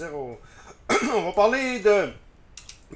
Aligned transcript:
dire 0.00 0.14
on 1.14 1.22
va 1.22 1.32
parler 1.32 1.80
de, 1.80 2.08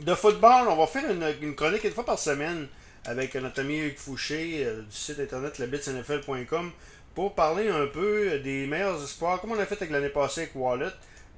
de 0.02 0.14
football. 0.14 0.68
On 0.68 0.76
va 0.76 0.86
faire 0.86 1.04
une, 1.10 1.54
chronique 1.54 1.84
une 1.84 1.92
fois 1.92 2.04
par 2.04 2.18
semaine 2.18 2.66
avec 3.06 3.34
notre 3.34 3.60
ami 3.60 3.78
Hugues 3.78 3.98
Fouché 3.98 4.64
euh, 4.64 4.82
du 4.82 4.96
site 4.96 5.20
internet 5.20 5.58
lebitsnfl.com 5.58 6.72
pour 7.14 7.34
parler 7.34 7.68
un 7.68 7.86
peu 7.86 8.38
des 8.40 8.66
meilleurs 8.66 9.02
espoirs, 9.02 9.40
comme 9.40 9.52
on 9.52 9.58
a 9.58 9.66
fait 9.66 9.76
avec 9.76 9.90
l'année 9.90 10.08
passée 10.08 10.42
avec 10.42 10.56
Wallet. 10.56 10.86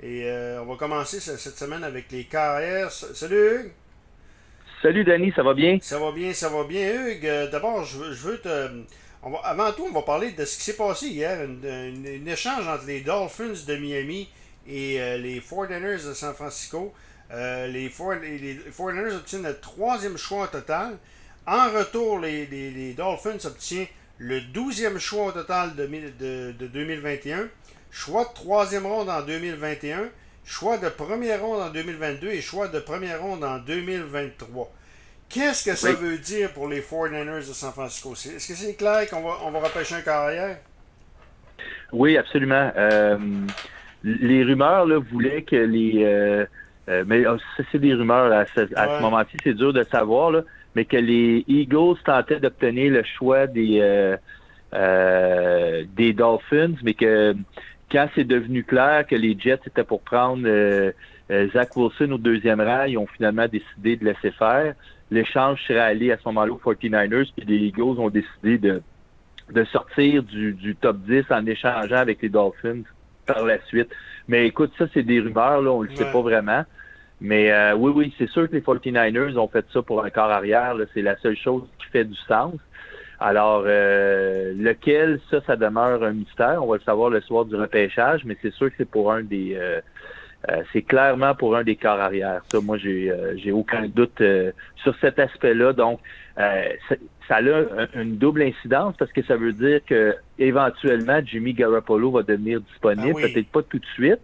Et 0.02 0.24
euh, 0.24 0.62
on 0.62 0.66
va 0.66 0.76
commencer 0.76 1.20
cette 1.20 1.58
semaine 1.58 1.84
avec 1.84 2.10
les 2.10 2.24
KR. 2.24 2.90
Salut 2.90 3.36
Hugues! 3.36 3.72
Salut 4.82 5.04
Danny, 5.04 5.32
ça 5.34 5.42
va 5.42 5.54
bien? 5.54 5.78
Ça 5.80 5.98
va 5.98 6.12
bien, 6.12 6.32
ça 6.32 6.48
va 6.48 6.64
bien. 6.64 7.08
Hugues, 7.08 7.26
euh, 7.26 7.50
d'abord, 7.50 7.84
je 7.84 7.98
veux, 7.98 8.38
te. 8.38 8.68
avant 9.42 9.72
tout, 9.72 9.86
on 9.88 9.92
va 9.92 10.02
parler 10.02 10.32
de 10.32 10.44
ce 10.44 10.56
qui 10.56 10.64
s'est 10.64 10.76
passé 10.76 11.08
hier. 11.08 11.40
Un 11.40 12.26
échange 12.26 12.68
entre 12.68 12.86
les 12.86 13.00
Dolphins 13.00 13.64
de 13.66 13.76
Miami 13.76 14.28
et 14.68 15.00
euh, 15.00 15.16
les 15.18 15.40
49ers 15.40 16.08
de 16.08 16.14
San 16.14 16.34
Francisco. 16.34 16.92
Euh, 17.32 17.66
les, 17.66 17.88
49ers 17.88 19.16
obtiennent 19.16 19.42
le 19.42 19.58
troisième 19.58 20.16
choix 20.16 20.44
au 20.44 20.46
total. 20.46 20.96
En 21.46 21.70
retour, 21.70 22.20
les, 22.20 22.94
Dolphins 22.96 23.44
obtiennent 23.44 23.86
le 24.18 24.40
douzième 24.40 24.98
choix 24.98 25.26
au 25.26 25.32
total 25.32 25.74
de, 25.74 26.52
de, 26.52 26.66
2021. 26.66 27.48
Choix 27.90 28.24
de 28.24 28.34
troisième 28.34 28.86
ronde 28.86 29.08
en 29.08 29.22
2021. 29.22 30.08
Choix 30.44 30.78
de 30.78 30.88
première 30.88 31.42
ronde 31.42 31.60
en 31.60 31.70
2022 31.70 32.28
et 32.28 32.40
choix 32.40 32.68
de 32.68 32.78
première 32.78 33.20
ronde 33.20 33.42
en 33.42 33.58
2023. 33.58 34.72
Qu'est-ce 35.28 35.64
que 35.64 35.74
ça 35.74 35.92
veut 35.92 36.18
dire 36.18 36.52
pour 36.52 36.68
les 36.68 36.80
49ers 36.80 37.48
de 37.48 37.52
San 37.52 37.72
Francisco? 37.72 38.12
Est-ce 38.12 38.48
que 38.48 38.54
c'est 38.54 38.74
clair 38.74 39.08
qu'on 39.10 39.22
va, 39.22 39.38
on 39.42 39.50
va 39.50 39.58
repêcher 39.58 39.96
un 39.96 40.02
carrière? 40.02 40.58
Oui, 41.92 42.16
absolument. 42.16 42.70
Euh, 42.76 43.18
les 44.06 44.44
rumeurs 44.44 44.86
là, 44.86 44.98
voulaient 44.98 45.42
que 45.42 45.56
les. 45.56 46.04
Euh, 46.04 46.46
euh, 46.88 47.04
mais 47.06 47.24
ça, 47.24 47.64
c'est 47.72 47.80
des 47.80 47.94
rumeurs 47.94 48.32
à 48.32 48.46
ce, 48.46 49.02
moment-ci, 49.02 49.36
c'est 49.42 49.54
dur 49.54 49.72
de 49.72 49.82
savoir, 49.82 50.30
là, 50.30 50.42
mais 50.76 50.84
que 50.84 50.96
les 50.96 51.44
Eagles 51.48 51.96
tentaient 52.04 52.38
d'obtenir 52.38 52.92
le 52.92 53.02
choix 53.02 53.48
des, 53.48 53.80
euh, 54.72 55.84
des 55.96 56.12
Dolphins, 56.12 56.74
mais 56.84 56.94
que 56.94 57.34
quand 57.90 58.08
c'est 58.14 58.24
devenu 58.24 58.62
clair 58.62 59.04
que 59.04 59.16
les 59.16 59.36
Jets 59.36 59.60
étaient 59.66 59.84
pour 59.84 60.00
prendre 60.02 60.46
Zach 61.52 61.76
Wilson 61.76 62.12
au 62.12 62.18
deuxième 62.18 62.60
rang, 62.60 62.84
ils 62.84 62.98
ont 62.98 63.08
finalement 63.08 63.48
décidé 63.48 63.96
de 63.96 64.04
laisser 64.04 64.30
faire. 64.30 64.74
L'échange 65.10 65.60
serait 65.66 65.80
allé 65.80 66.12
à 66.12 66.18
ce 66.18 66.22
moment-là 66.26 66.52
aux 66.52 66.72
49ers, 66.72 67.32
puis 67.36 67.46
les 67.46 67.66
Eagles 67.66 67.98
ont 67.98 68.10
décidé 68.10 68.58
de, 68.58 68.80
de 69.52 69.64
sortir 69.64 70.22
du, 70.22 70.52
du 70.52 70.76
top 70.76 70.98
10 70.98 71.24
en 71.30 71.44
échangeant 71.46 71.96
avec 71.96 72.22
les 72.22 72.28
Dolphins 72.28 72.82
par 73.26 73.44
la 73.44 73.60
suite. 73.66 73.88
Mais 74.28 74.46
écoute, 74.46 74.72
ça, 74.78 74.86
c'est 74.94 75.02
des 75.02 75.20
rumeurs, 75.20 75.60
là, 75.62 75.70
on 75.70 75.82
ne 75.82 75.88
le 75.88 75.94
sait 75.94 76.10
pas 76.10 76.20
vraiment. 76.20 76.64
Mais 77.20 77.50
euh, 77.50 77.74
oui, 77.74 77.92
oui, 77.94 78.14
c'est 78.18 78.28
sûr 78.28 78.48
que 78.48 78.54
les 78.54 78.60
49ers 78.60 79.36
ont 79.38 79.48
fait 79.48 79.64
ça 79.72 79.82
pour 79.82 80.04
un 80.04 80.10
corps 80.10 80.30
arrière. 80.30 80.74
C'est 80.94 81.02
la 81.02 81.16
seule 81.18 81.36
chose 81.36 81.62
qui 81.78 81.86
fait 81.86 82.04
du 82.04 82.16
sens. 82.28 82.54
Alors, 83.18 83.64
euh, 83.66 84.52
lequel, 84.54 85.20
ça, 85.30 85.40
ça 85.46 85.56
demeure 85.56 86.02
un 86.02 86.12
mystère. 86.12 86.62
On 86.62 86.66
va 86.66 86.76
le 86.76 86.82
savoir 86.82 87.08
le 87.08 87.22
soir 87.22 87.46
du 87.46 87.56
repêchage, 87.56 88.24
mais 88.24 88.36
c'est 88.42 88.52
sûr 88.52 88.68
que 88.68 88.74
c'est 88.78 88.90
pour 88.90 89.12
un 89.12 89.22
des... 89.22 89.54
Euh, 89.56 89.80
c'est 90.72 90.82
clairement 90.82 91.34
pour 91.34 91.56
un 91.56 91.64
des 91.64 91.76
corps 91.76 92.00
arrière. 92.00 92.42
Ça, 92.50 92.60
moi, 92.60 92.78
j'ai 92.78 93.12
j'ai 93.36 93.52
aucun 93.52 93.88
doute 93.88 94.22
sur 94.76 94.96
cet 95.00 95.18
aspect-là. 95.18 95.72
Donc, 95.72 96.00
ça 97.28 97.36
a 97.36 97.40
une 98.00 98.16
double 98.18 98.42
incidence 98.42 98.94
parce 98.98 99.12
que 99.12 99.22
ça 99.22 99.36
veut 99.36 99.52
dire 99.52 99.80
que 99.84 100.14
éventuellement 100.38 101.20
Jimmy 101.24 101.54
Garoppolo 101.54 102.10
va 102.10 102.22
devenir 102.22 102.60
disponible, 102.60 103.18
ah 103.24 103.28
peut-être 103.28 103.48
pas 103.48 103.62
tout 103.62 103.78
de 103.78 103.86
suite, 103.94 104.20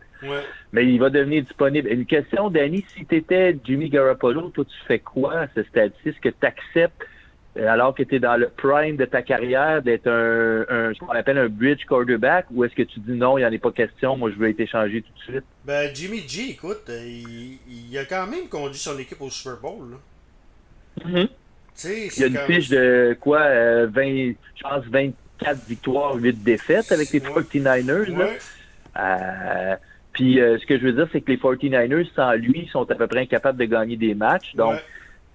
mais 0.73 0.87
il 0.87 0.99
va 0.99 1.11
devenir 1.11 1.43
disponible. 1.43 1.89
Une 1.89 2.07
question, 2.07 2.51
Danny, 2.51 2.85
si 2.89 3.05
tu 3.05 3.17
étais 3.17 3.57
Jimmy 3.65 3.89
Garoppolo, 3.89 4.51
toi 4.51 4.65
tu 4.65 4.87
fais 4.87 4.99
quoi 5.01 5.41
à 5.41 5.49
ce 5.55 5.63
stade-ci? 5.65 6.11
Est-ce 6.11 6.21
que 6.21 6.29
tu 6.29 6.47
acceptes, 6.47 7.03
euh, 7.03 7.07
alors 7.57 7.95
que 7.95 8.03
tu 8.03 8.17
es 8.17 8.19
dans 8.19 8.37
le 8.37 8.49
prime 8.49 8.97
de 8.97 9.05
ta 9.05 9.23
carrière, 9.23 9.83
d'être 9.83 10.09
un, 10.09 10.93
ce 10.95 10.99
qu'on 10.99 11.09
appelle 11.09 11.39
un 11.39 11.49
bridge 11.49 11.85
quarterback, 11.87 12.47
ou 12.51 12.65
est-ce 12.65 12.75
que 12.75 12.83
tu 12.83 13.01
dis 13.01 13.13
non, 13.13 13.37
il 13.37 13.43
n'y 13.43 13.47
en 13.47 13.53
a 13.53 13.59
pas 13.59 13.73
question, 13.73 14.17
moi 14.17 14.31
je 14.31 14.37
veux 14.37 14.49
être 14.49 14.61
échangé 14.61 15.03
tout 15.03 15.13
de 15.13 15.33
suite? 15.33 15.45
Ben 15.65 15.95
Jimmy 15.95 16.27
G, 16.27 16.51
écoute, 16.51 16.85
euh, 16.89 17.19
il, 17.69 17.99
a 17.99 18.05
quand 18.05 18.27
même 18.27 18.49
conduit 18.49 18.79
son 18.79 18.99
équipe 18.99 19.21
au 19.21 19.31
Super 19.31 19.59
Bowl. 19.61 19.91
Là. 19.91 21.07
Mm-hmm. 21.07 21.29
Il 21.85 22.21
y 22.21 22.25
a 22.25 22.27
une 22.27 22.39
fiche 22.39 22.69
de 22.69 23.17
quoi, 23.21 23.41
20, 23.41 23.47
euh, 23.49 24.33
je 24.55 24.63
pense 24.63 24.85
24 24.85 25.67
victoires, 25.67 26.15
8 26.15 26.43
défaites 26.43 26.93
avec 26.93 27.11
les 27.11 27.21
49ers. 27.21 28.39
Euh, 28.99 29.77
puis 30.13 30.41
euh, 30.41 30.59
ce 30.59 30.67
que 30.67 30.79
je 30.79 30.85
veux 30.85 30.93
dire, 30.93 31.09
c'est 31.13 31.23
que 31.23 31.31
les 31.31 31.39
49ers, 31.39 32.07
sans 32.15 32.33
lui, 32.33 32.69
sont 32.71 32.89
à 32.91 32.95
peu 32.95 33.07
près 33.07 33.21
incapables 33.21 33.59
de 33.59 33.65
gagner 33.65 33.97
des 33.97 34.15
matchs. 34.15 34.55
Donc, 34.55 34.77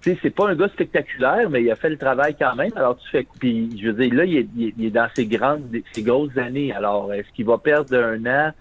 tu 0.00 0.12
sais, 0.12 0.18
c'est 0.22 0.30
pas 0.30 0.48
un 0.48 0.54
gars 0.54 0.68
spectaculaire, 0.68 1.50
mais 1.50 1.62
il 1.62 1.70
a 1.70 1.76
fait 1.76 1.90
le 1.90 1.98
travail 1.98 2.36
quand 2.38 2.54
même. 2.54 2.70
Alors, 2.76 2.96
tu 2.98 3.08
fais. 3.10 3.26
Puis, 3.40 3.80
je 3.82 3.90
veux 3.90 4.04
dire, 4.04 4.14
là, 4.14 4.24
il 4.24 4.36
est, 4.38 4.48
il 4.56 4.84
est 4.86 4.90
dans 4.90 5.08
ses 5.14 5.26
grandes, 5.26 5.64
ses 5.92 6.02
grosses 6.02 6.36
années. 6.36 6.72
Alors, 6.72 7.12
est-ce 7.12 7.28
qu'il 7.34 7.46
va 7.46 7.58
perdre 7.58 7.96
un 7.96 8.24
an 8.26 8.52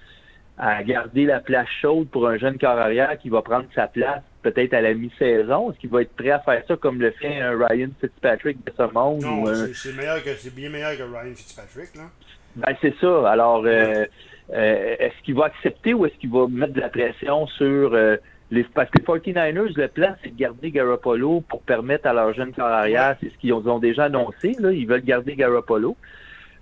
à 0.58 0.84
garder 0.84 1.25
la 1.25 1.40
place 1.40 1.68
chaude 1.81 2.09
pour 2.09 2.28
un 2.28 2.38
jeune 2.38 2.58
corps 2.58 2.80
arrière 2.80 3.16
qui 3.20 3.30
va 3.30 3.44
prendre 3.44 3.66
sa 3.75 3.88
place 3.88 4.24
peut-être 4.42 4.74
à 4.74 4.81
la 4.81 4.96
mi-saison? 4.96 5.72
Est-ce 5.72 5.80
qu'il 5.80 5.92
va 5.92 6.02
être 6.02 6.16
prêt 6.16 6.31
à 6.31 6.40
faire 6.40 6.64
ça 6.68 6.75
comme 6.75 7.00
le 7.00 7.12
fait 7.12 7.40
un 7.40 7.56
Ryan 7.56 7.90
Fitzpatrick 8.02 8.58
de 8.66 8.72
ce 8.75 8.94
monde? 8.94 9.22
Non, 9.22 9.46
c'est, 9.74 9.96
meilleur 9.96 10.24
que, 10.24 10.34
c'est 10.36 10.56
bien 10.56 10.69
meilleur 10.69 10.98
que 10.98 11.04
Ryan 11.04 11.36
Fitzpatrick, 11.36 11.96
là. 11.96 12.09
Ben, 12.56 12.75
c'est 12.81 12.96
ça. 13.00 13.30
Alors, 13.30 13.64
euh, 13.66 14.06
euh, 14.54 14.96
est-ce 15.00 15.24
qu'il 15.24 15.36
va 15.36 15.46
accepter 15.46 15.94
ou 15.94 16.06
est-ce 16.06 16.16
qu'il 16.16 16.31
va 16.31 16.48
mettre 16.48 16.74
de 16.74 16.81
la 16.81 16.90
pression 16.90 17.46
sur 17.48 17.94
euh, 17.94 18.18
les... 18.52 18.63
Parce 18.63 18.90
que 18.90 19.00
les 19.00 19.34
49ers, 19.34 19.74
le 19.75 19.88
plan, 19.88 20.16
c'est 20.24 20.30
de 20.34 20.38
garder 20.40 20.72
Garoppolo 20.72 21.41
pour 21.41 21.62
permettre 21.62 22.08
à 22.08 22.13
leur 22.13 22.34
jeune 22.34 22.53
corps 22.53 22.66
arrière, 22.66 23.16
c'est 23.22 23.30
ce 23.30 23.38
qu'ils 23.38 23.53
ont 23.53 23.80
déjà 23.80 24.06
annoncé, 24.06 24.56
là, 24.59 24.72
ils 24.72 24.88
veulent 24.88 25.03
garder 25.03 25.35
Garoppolo. 25.35 25.96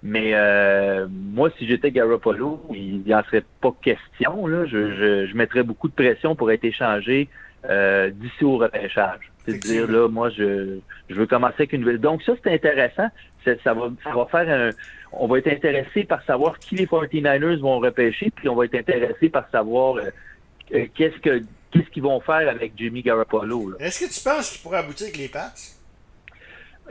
Mais 0.03 0.35
euh, 0.35 1.07
moi, 1.09 1.50
si 1.57 1.66
j'étais 1.66 1.90
Garoppolo, 1.90 2.62
il 2.74 3.00
n'y 3.01 3.13
en 3.13 3.24
serait 3.24 3.44
pas 3.59 3.74
question. 3.81 4.45
Là. 4.45 4.66
Je, 4.66 4.94
je, 4.94 5.25
je, 5.25 5.35
mettrais 5.35 5.63
beaucoup 5.63 5.88
de 5.88 5.94
pression 5.94 6.35
pour 6.35 6.51
être 6.51 6.63
échangé 6.63 7.28
euh, 7.68 8.12
d'ici 8.12 8.45
au 8.45 8.57
repêchage. 8.57 9.31
C'est-à-dire, 9.45 9.90
là, 9.90 10.07
moi, 10.07 10.29
je, 10.29 10.78
je 11.09 11.16
veux 11.16 11.25
commencer 11.25 11.56
avec 11.59 11.74
une 11.74 11.81
nouvelle. 11.81 12.00
Donc, 12.00 12.22
ça, 12.22 12.34
c'est 12.44 12.53
intéressant. 12.53 13.07
Ça, 13.45 13.74
va, 13.74 13.90
ça 14.03 14.12
va 14.12 14.25
faire 14.25 14.50
un. 14.50 14.69
On 15.12 15.28
va 15.28 15.40
être 15.40 15.47
intéressé 15.47 16.03
par 16.03 16.24
savoir 16.24 16.59
qui 16.59 16.75
les 16.75 16.85
49ers 16.85 17.59
vont 17.59 17.79
repêcher, 17.79 18.31
puis 18.35 18.47
on 18.47 18.56
va 18.56 18.66
être 18.66 18.75
intéressé 18.75 19.29
par 19.29 19.50
savoir 19.50 19.97
euh, 19.97 20.85
qu'est-ce 20.94 21.18
que 21.19 21.41
qu'est-ce 21.72 21.90
qu'ils 21.90 22.03
vont 22.03 22.20
faire 22.22 22.48
avec 22.50 22.74
Jimmy 22.78 23.02
Garoppolo. 23.02 23.74
Est-ce 23.80 24.06
que 24.06 24.14
tu 24.14 24.22
penses 24.24 24.52
qu'il 24.52 24.62
pourrait 24.62 24.80
aboutir 24.80 25.06
avec 25.08 25.18
les 25.18 25.28
Pats? 25.28 25.53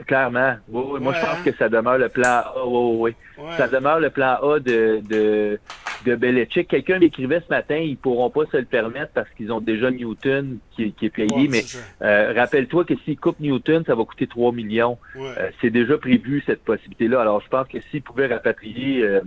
Clairement. 0.05 0.55
Oui, 0.67 0.99
Moi, 0.99 1.13
je 1.13 1.21
pense 1.21 1.37
hein? 1.37 1.41
que 1.45 1.55
ça 1.55 1.69
demeure 1.69 1.97
le 1.97 2.09
plan 2.09 2.27
A. 2.27 2.53
Oui, 2.67 3.15
oui. 3.37 3.51
Ça 3.55 3.69
demeure 3.69 4.01
le 4.01 4.09
plan 4.09 4.35
A 4.43 4.59
de, 4.59 4.99
de, 5.09 5.57
de 6.05 6.15
Belichick. 6.15 6.67
Quelqu'un 6.67 6.99
m'écrivait 6.99 7.39
ce 7.39 7.49
matin, 7.49 7.77
ils 7.77 7.95
pourront 7.95 8.29
pas 8.29 8.41
se 8.51 8.57
le 8.57 8.65
permettre 8.65 9.13
parce 9.13 9.29
qu'ils 9.37 9.53
ont 9.53 9.61
déjà 9.61 9.89
Newton 9.91 10.57
qui, 10.75 10.91
qui 10.91 11.05
est 11.05 11.09
payé. 11.09 11.47
mais 11.47 11.63
euh, 12.01 12.33
rappelle-toi 12.35 12.83
que 12.83 12.93
s'ils 13.05 13.17
coupent 13.17 13.39
Newton, 13.39 13.85
ça 13.87 13.95
va 13.95 14.03
coûter 14.03 14.27
3 14.27 14.51
millions. 14.51 14.97
Euh, 15.15 15.49
c'est 15.61 15.69
déjà 15.69 15.97
prévu, 15.97 16.43
cette 16.45 16.65
possibilité-là. 16.65 17.21
Alors, 17.21 17.39
je 17.39 17.47
pense 17.47 17.67
que 17.69 17.79
s'ils 17.89 18.01
pouvaient 18.01 18.27
rapatrier... 18.27 19.01
Euh, 19.01 19.21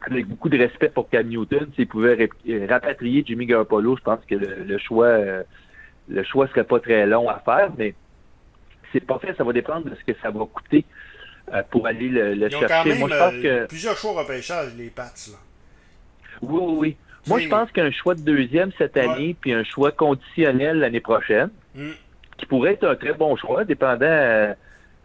avec 0.00 0.26
beaucoup 0.26 0.48
de 0.48 0.58
respect 0.58 0.88
pour 0.88 1.08
Cam 1.08 1.26
Newton, 1.26 1.68
s'ils 1.74 1.88
pouvaient 1.88 2.28
rapatrier 2.68 3.24
Jimmy 3.26 3.46
Garoppolo, 3.46 3.96
je 3.96 4.02
pense 4.02 4.24
que 4.26 4.34
le, 4.34 4.64
le 4.64 4.78
choix 4.78 5.08
le 6.08 6.22
choix 6.24 6.46
serait 6.48 6.64
pas 6.64 6.80
très 6.80 7.06
long 7.06 7.28
à 7.28 7.40
faire, 7.40 7.70
mais 7.76 7.94
c'est 8.92 9.04
pas 9.04 9.18
fait, 9.18 9.34
ça 9.36 9.44
va 9.44 9.52
dépendre 9.52 9.90
de 9.90 9.94
ce 9.94 10.04
que 10.12 10.18
ça 10.20 10.30
va 10.30 10.44
coûter 10.46 10.84
euh, 11.52 11.62
pour 11.70 11.86
aller 11.86 12.08
le, 12.08 12.34
le 12.34 12.48
chercher. 12.48 12.66
Quand 12.68 12.84
même, 12.84 12.98
Moi, 12.98 13.08
je 13.10 13.18
pense 13.18 13.34
euh, 13.34 13.42
que... 13.42 13.66
plusieurs 13.66 13.96
choix 13.96 14.22
repêchage, 14.22 14.74
les 14.76 14.90
Pats. 14.90 15.12
Là. 15.28 15.38
Oui, 16.42 16.60
oui, 16.62 16.76
oui. 16.78 16.96
Moi, 17.26 17.40
je 17.40 17.48
pense 17.48 17.72
qu'un 17.72 17.90
choix 17.90 18.14
de 18.14 18.20
deuxième 18.20 18.70
cette 18.78 18.96
année, 18.96 19.34
puis 19.40 19.52
un 19.52 19.64
choix 19.64 19.90
conditionnel 19.90 20.78
l'année 20.78 21.00
prochaine, 21.00 21.50
hmm. 21.74 21.90
qui 22.36 22.46
pourrait 22.46 22.74
être 22.74 22.86
un 22.86 22.94
très 22.94 23.14
bon 23.14 23.34
choix, 23.36 23.64
dépendant 23.64 24.54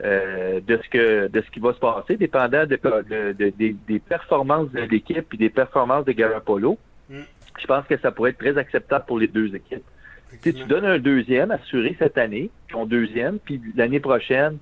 euh, 0.03 0.59
de 0.61 0.79
ce 0.83 0.89
que 0.89 1.27
de 1.27 1.41
ce 1.41 1.51
qui 1.51 1.59
va 1.59 1.73
se 1.73 1.79
passer, 1.79 2.17
dépendant 2.17 2.65
de, 2.65 3.31
des, 3.31 3.99
performances 3.99 4.71
de 4.71 4.81
l'équipe 4.81 5.33
et 5.33 5.37
des 5.37 5.49
performances 5.49 6.05
de 6.05 6.11
Garoppolo. 6.11 6.77
Mm. 7.09 7.21
Je 7.59 7.67
pense 7.67 7.85
que 7.85 7.97
ça 7.97 8.11
pourrait 8.11 8.31
être 8.31 8.39
très 8.39 8.57
acceptable 8.57 9.05
pour 9.05 9.19
les 9.19 9.27
deux 9.27 9.53
équipes. 9.53 9.83
Tu, 10.41 10.53
donnes 10.53 10.85
un 10.85 10.97
deuxième 10.97 11.51
assuré 11.51 11.95
cette 11.99 12.17
année, 12.17 12.49
ton 12.71 12.85
deuxième, 12.85 13.37
puis 13.37 13.61
l'année 13.75 13.99
prochaine, 13.99 14.57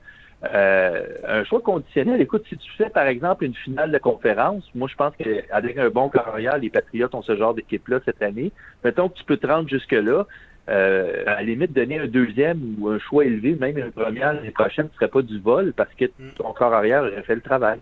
euh, 0.54 1.06
un 1.28 1.44
choix 1.44 1.62
conditionnel. 1.62 2.20
Écoute, 2.22 2.46
si 2.50 2.58
tu 2.58 2.72
fais 2.78 2.90
par 2.90 3.08
exemple 3.08 3.44
une 3.44 3.54
finale 3.54 3.92
de 3.92 3.98
conférence, 3.98 4.64
moi 4.74 4.88
je 4.90 4.96
pense 4.96 5.14
qu'avec 5.16 5.78
un 5.78 5.90
bon 5.90 6.10
carrière, 6.10 6.58
les 6.58 6.70
Patriots 6.70 7.10
ont 7.14 7.22
ce 7.22 7.36
genre 7.36 7.54
d'équipe-là 7.54 8.00
cette 8.06 8.22
année. 8.22 8.52
Mettons 8.84 9.10
que 9.10 9.18
tu 9.18 9.24
peux 9.26 9.38
te 9.38 9.48
rendre 9.48 9.70
jusque-là. 9.70 10.26
Euh, 10.70 11.24
à 11.26 11.36
la 11.36 11.44
limite, 11.44 11.74
donner 11.74 11.98
un 11.98 12.08
deuxième 12.08 12.76
ou 12.78 12.90
un 12.90 13.00
choix 13.00 13.26
élevé, 13.26 13.56
même 13.60 13.78
une 13.78 13.92
première 13.92 14.34
l'année 14.34 14.52
prochaine, 14.52 14.86
ne 14.86 14.96
serait 14.96 15.08
pas 15.08 15.24
du 15.24 15.40
vol 15.40 15.74
parce 15.74 15.92
que 15.96 16.06
mm. 16.06 16.34
ton 16.36 16.54
corps 16.54 16.74
arrière 16.74 17.02
aurait 17.02 17.24
fait 17.24 17.34
le 17.34 17.42
travail. 17.42 17.80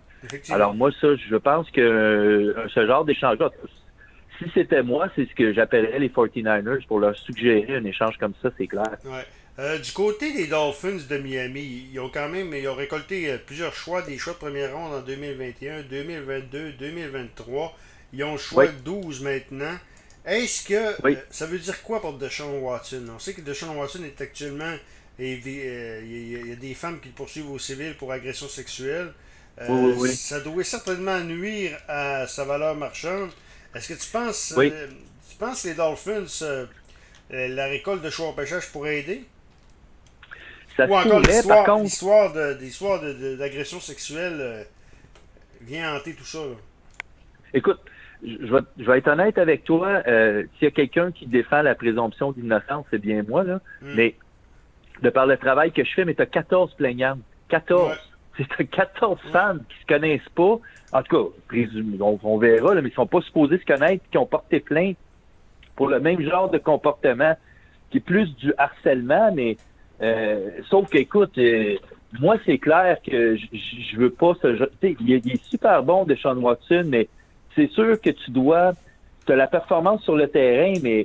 Alors 0.48 0.74
moi, 0.74 0.90
ça, 0.98 1.08
je 1.16 1.36
pense 1.36 1.70
que 1.70 1.80
euh, 1.80 2.68
ce 2.68 2.86
genre 2.86 3.04
d'échange 3.04 3.36
si 4.38 4.44
c'était 4.54 4.82
moi, 4.82 5.08
c'est 5.16 5.28
ce 5.28 5.34
que 5.34 5.52
j'appellerais 5.52 5.98
les 5.98 6.08
49ers 6.08 6.86
pour 6.86 7.00
leur 7.00 7.16
suggérer 7.16 7.76
un 7.76 7.84
échange 7.84 8.16
comme 8.18 8.34
ça, 8.40 8.50
c'est 8.56 8.68
clair. 8.68 8.96
Ouais. 9.04 9.26
Euh, 9.58 9.78
du 9.78 9.90
côté 9.90 10.32
des 10.32 10.46
Dolphins 10.46 11.00
de 11.10 11.18
Miami, 11.18 11.88
ils 11.92 11.98
ont 11.98 12.08
quand 12.08 12.28
même 12.28 12.54
ils 12.54 12.68
ont 12.68 12.76
récolté 12.76 13.36
plusieurs 13.44 13.74
choix, 13.74 14.02
des 14.02 14.16
choix 14.16 14.34
de 14.34 14.38
première 14.38 14.74
ronde 14.74 14.94
en 14.94 15.00
2021, 15.00 15.82
2022, 15.90 16.72
2023. 16.78 17.76
Ils 18.12 18.24
ont 18.24 18.32
le 18.32 18.38
choix 18.38 18.68
12 18.68 19.22
maintenant. 19.22 19.74
Est-ce 20.28 20.68
que 20.68 20.74
euh, 20.74 21.14
ça 21.30 21.46
veut 21.46 21.58
dire 21.58 21.82
quoi 21.82 22.00
pour 22.00 22.12
Deshaun 22.14 22.60
Watson? 22.60 23.04
On 23.14 23.18
sait 23.18 23.32
que 23.32 23.40
Deshaun 23.40 23.74
Watson 23.76 24.04
est 24.04 24.20
actuellement. 24.20 24.74
Il 25.18 25.48
y, 25.48 26.52
a 26.52 26.56
des 26.56 26.74
femmes 26.74 27.00
qui 27.00 27.08
le 27.08 27.14
poursuivent 27.14 27.50
au 27.50 27.58
civil 27.58 27.96
pour 27.96 28.12
agression 28.12 28.48
sexuelle. 28.48 29.12
Ça 30.14 30.40
doit 30.40 30.62
certainement 30.62 31.18
nuire 31.20 31.76
à 31.88 32.28
sa 32.28 32.44
valeur 32.44 32.76
marchande. 32.76 33.30
Est-ce 33.74 33.88
que 33.88 33.94
tu 33.94 34.08
penses, 34.10 34.54
tu 34.56 35.36
penses 35.38 35.62
que 35.62 35.68
les 35.68 35.74
Dolphins, 35.74 36.66
la 37.30 37.66
récolte 37.66 38.02
de 38.02 38.10
choix 38.10 38.28
au 38.28 38.32
pêchage 38.32 38.70
pourrait 38.70 39.00
aider? 39.00 39.24
Ou 40.86 40.94
encore 40.94 41.20
l'histoire 41.80 43.02
d'agression 43.02 43.80
sexuelle 43.80 44.36
euh, 44.40 44.64
vient 45.62 45.96
hanter 45.96 46.14
tout 46.14 46.24
ça. 46.24 46.38
Écoute, 47.52 47.80
je 48.22 48.84
vais, 48.84 48.98
être 48.98 49.08
honnête 49.08 49.38
avec 49.38 49.64
toi. 49.64 50.02
Euh, 50.06 50.44
s'il 50.54 50.64
y 50.64 50.68
a 50.68 50.70
quelqu'un 50.70 51.12
qui 51.12 51.26
défend 51.26 51.62
la 51.62 51.74
présomption 51.74 52.32
d'innocence, 52.32 52.86
c'est 52.90 53.00
bien 53.00 53.22
moi, 53.26 53.44
là. 53.44 53.60
Hmm. 53.82 53.94
Mais 53.94 54.14
de 55.02 55.10
par 55.10 55.26
le 55.26 55.36
travail 55.36 55.72
que 55.72 55.84
je 55.84 55.92
fais, 55.94 56.04
mais 56.04 56.14
tu 56.14 56.22
as 56.22 56.26
14 56.26 56.74
plaignantes. 56.74 57.20
14. 57.48 57.96
C'est 58.56 58.66
14 58.66 59.18
femmes 59.32 59.62
qui 59.68 59.80
se 59.80 59.86
connaissent 59.86 60.28
pas. 60.34 60.58
En 60.92 61.02
tout 61.02 61.32
cas, 61.50 61.56
on, 62.00 62.18
on 62.22 62.38
verra, 62.38 62.74
là, 62.74 62.82
mais 62.82 62.88
ils 62.88 62.94
sont 62.94 63.06
pas 63.06 63.20
supposés 63.20 63.58
se 63.58 63.64
connaître, 63.64 64.04
qui 64.10 64.18
ont 64.18 64.26
porté 64.26 64.60
plainte 64.60 64.96
pour 65.74 65.88
le 65.88 66.00
même 66.00 66.20
genre 66.20 66.50
de 66.50 66.58
comportement, 66.58 67.36
qui 67.90 67.98
est 67.98 68.00
plus 68.00 68.34
du 68.36 68.52
harcèlement, 68.58 69.32
mais 69.34 69.56
euh, 70.02 70.50
sauf 70.68 70.88
qu'écoute, 70.88 71.36
euh, 71.38 71.76
moi, 72.20 72.36
c'est 72.46 72.58
clair 72.58 72.98
que 73.02 73.36
je 73.36 73.96
veux 73.96 74.10
pas 74.10 74.32
ce 74.40 74.56
genre. 74.56 74.68
Il 74.82 74.96
il 75.00 75.32
est 75.32 75.44
super 75.44 75.82
bon 75.82 76.04
de 76.04 76.14
Sean 76.14 76.36
Watson, 76.36 76.84
mais 76.86 77.08
c'est 77.58 77.70
sûr 77.72 78.00
que 78.00 78.10
tu 78.10 78.30
dois. 78.30 78.72
Tu 79.26 79.32
as 79.32 79.36
la 79.36 79.48
performance 79.48 80.02
sur 80.04 80.16
le 80.16 80.28
terrain, 80.28 80.74
mais 80.82 81.04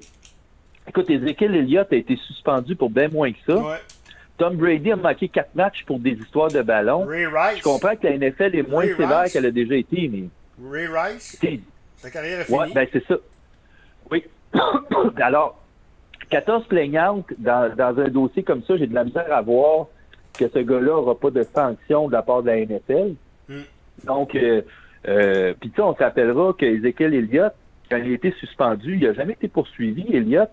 écoute, 0.88 1.10
Ezekiel 1.10 1.56
Elliott 1.56 1.92
a 1.92 1.96
été 1.96 2.16
suspendu 2.28 2.76
pour 2.76 2.90
bien 2.90 3.10
moins 3.10 3.32
que 3.32 3.40
ça. 3.48 3.80
Tom 4.38 4.56
Brady 4.56 4.92
a 4.92 4.96
manqué 4.96 5.30
quatre 5.30 5.54
matchs 5.56 5.84
pour 5.86 6.00
des 6.00 6.12
histoires 6.12 6.50
de 6.50 6.62
ballon. 6.62 7.06
Ray 7.06 7.26
Rice. 7.26 7.58
Je 7.58 7.64
comprends 7.64 7.96
que 7.96 8.08
la 8.08 8.18
NFL 8.18 8.56
est 8.56 8.70
moins 8.70 8.86
sévère 8.86 9.26
qu'elle 9.32 9.46
a 9.46 9.52
déjà 9.52 9.76
été, 9.76 10.08
mais. 10.08 10.30
Ray 10.72 10.88
Rice? 10.88 11.40
Sa 11.98 12.10
carrière 12.10 12.42
est 12.42 12.46
finie. 12.46 12.60
Ouais, 12.60 12.74
ben 12.74 12.88
c'est 12.92 13.06
ça. 13.08 13.16
Oui. 14.12 14.24
Alors, 15.22 15.60
14 16.30 16.68
plaignantes 16.68 17.26
dans, 17.38 17.72
un 17.80 18.10
dossier 18.10 18.44
comme 18.44 18.64
ça, 18.64 18.78
j'ai 18.78 18.88
de 18.88 18.94
la 18.94 19.04
misère 19.04 19.32
à 19.32 19.42
voir 19.42 19.88
que 20.38 20.48
ce 20.48 20.60
gars-là 20.60 20.94
n'aura 20.94 21.16
pas 21.16 21.30
de 21.30 21.44
sanction 21.44 22.08
de 22.08 22.14
la 22.14 22.22
part 22.22 22.44
de 22.44 22.48
la 22.48 22.66
NFL. 22.66 23.16
Hmm. 23.50 23.62
Donc, 24.04 24.36
euh, 24.36 24.62
euh, 25.08 25.54
puis 25.60 25.70
tu 25.70 25.76
sais, 25.76 25.82
on 25.82 25.96
s'appellera 25.96 26.54
qu'Ezekiel 26.58 27.14
Elliott, 27.14 27.54
quand 27.90 27.98
il 27.98 28.12
a 28.12 28.16
été 28.16 28.32
suspendu, 28.40 28.96
il 28.96 29.04
n'a 29.04 29.14
jamais 29.14 29.34
été 29.34 29.48
poursuivi, 29.48 30.06
Elliott. 30.16 30.50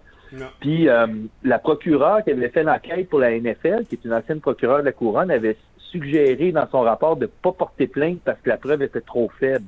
Puis 0.60 0.88
euh, 0.88 1.06
la 1.42 1.58
procureure 1.58 2.22
qui 2.22 2.30
avait 2.30 2.50
fait 2.50 2.62
l'enquête 2.62 3.08
pour 3.08 3.18
la 3.18 3.36
NFL, 3.38 3.84
qui 3.88 3.96
est 3.96 4.04
une 4.04 4.12
ancienne 4.12 4.40
procureure 4.40 4.78
de 4.78 4.84
la 4.84 4.92
Couronne, 4.92 5.30
avait 5.30 5.56
suggéré 5.78 6.52
dans 6.52 6.68
son 6.70 6.82
rapport 6.82 7.16
de 7.16 7.22
ne 7.22 7.26
pas 7.26 7.52
porter 7.52 7.88
plainte 7.88 8.20
parce 8.24 8.40
que 8.40 8.48
la 8.48 8.56
preuve 8.56 8.82
était 8.82 9.00
trop 9.00 9.30
faible. 9.40 9.64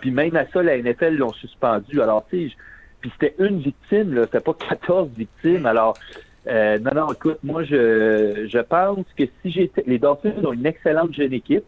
Puis 0.00 0.10
même 0.10 0.34
à 0.36 0.46
ça, 0.48 0.62
la 0.62 0.78
NFL 0.78 1.16
l'ont 1.16 1.32
suspendu. 1.32 2.00
Alors, 2.00 2.24
tu 2.28 2.48
sais, 2.48 2.56
puis 3.00 3.12
c'était 3.18 3.34
une 3.38 3.60
victime, 3.60 4.14
là, 4.14 4.24
c'était 4.24 4.40
pas 4.40 4.54
14 4.54 5.10
victimes. 5.16 5.66
Alors, 5.66 5.96
euh, 6.48 6.78
non, 6.78 6.90
non, 6.94 7.12
écoute, 7.12 7.38
moi, 7.42 7.62
je, 7.64 8.46
je 8.48 8.58
pense 8.58 9.04
que 9.16 9.24
si 9.42 9.50
j'étais. 9.50 9.84
Les 9.86 9.98
Dolphins 9.98 10.32
ont 10.44 10.52
une 10.52 10.66
excellente 10.66 11.12
jeune 11.14 11.32
équipe. 11.32 11.64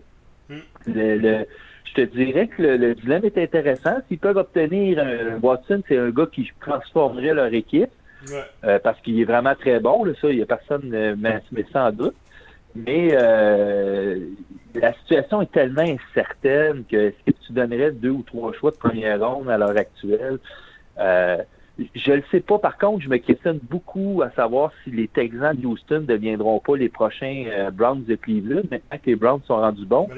Le, 0.87 1.45
je 1.89 1.95
te 1.95 2.01
dirais 2.01 2.49
que 2.49 2.63
le, 2.63 2.95
dilemme 2.95 3.25
est 3.25 3.39
intéressant. 3.39 3.99
S'ils 4.09 4.19
peuvent 4.19 4.37
obtenir 4.37 4.99
un 4.99 5.39
Watson, 5.41 5.83
c'est 5.89 5.99
un 5.99 6.11
gars 6.11 6.27
qui 6.31 6.51
transformerait 6.61 7.35
leur 7.35 7.53
équipe. 7.53 7.91
Euh, 8.65 8.79
parce 8.83 9.01
qu'il 9.01 9.21
est 9.21 9.25
vraiment 9.25 9.55
très 9.55 9.81
bon, 9.81 10.05
là, 10.05 10.13
ça, 10.21 10.29
il 10.29 10.37
n'y 10.37 10.43
a 10.43 10.47
personne 10.47 10.91
euh, 10.93 11.15
mais, 11.17 11.41
sans 11.73 11.93
doute. 11.93 12.17
Mais 12.75 13.11
euh, 13.13 14.27
la 14.75 14.93
situation 14.95 15.41
est 15.41 15.53
tellement 15.53 15.83
incertaine 15.83 16.85
que 16.91 16.97
est-ce 16.97 17.33
que 17.33 17.39
tu 17.47 17.53
donnerais 17.53 17.93
deux 17.93 18.11
ou 18.11 18.23
trois 18.23 18.53
choix 18.53 18.71
de 18.71 18.77
première 18.77 19.21
ronde 19.21 19.49
à 19.49 19.57
l'heure 19.57 19.77
actuelle? 19.77 20.39
Je 20.99 22.13
ne 22.13 22.21
sais 22.33 22.41
pas. 22.41 22.59
Par 22.59 22.77
contre, 22.77 23.05
je 23.05 23.09
me 23.09 23.19
questionne 23.19 23.61
beaucoup 23.63 24.21
à 24.23 24.31
savoir 24.33 24.73
si 24.83 24.91
les 24.91 25.07
Texans 25.07 25.57
de 25.57 25.65
Houston 25.65 26.01
ne 26.01 26.07
deviendront 26.07 26.59
pas 26.59 26.77
les 26.77 26.89
prochains 26.89 27.71
Browns 27.73 28.05
de 28.05 28.17
Cleveland 28.17 28.63
maintenant 28.69 28.99
que 28.99 29.07
les 29.07 29.17
Browns 29.17 29.43
sont 29.47 29.57
rendus 29.57 29.87
bons. 29.87 30.09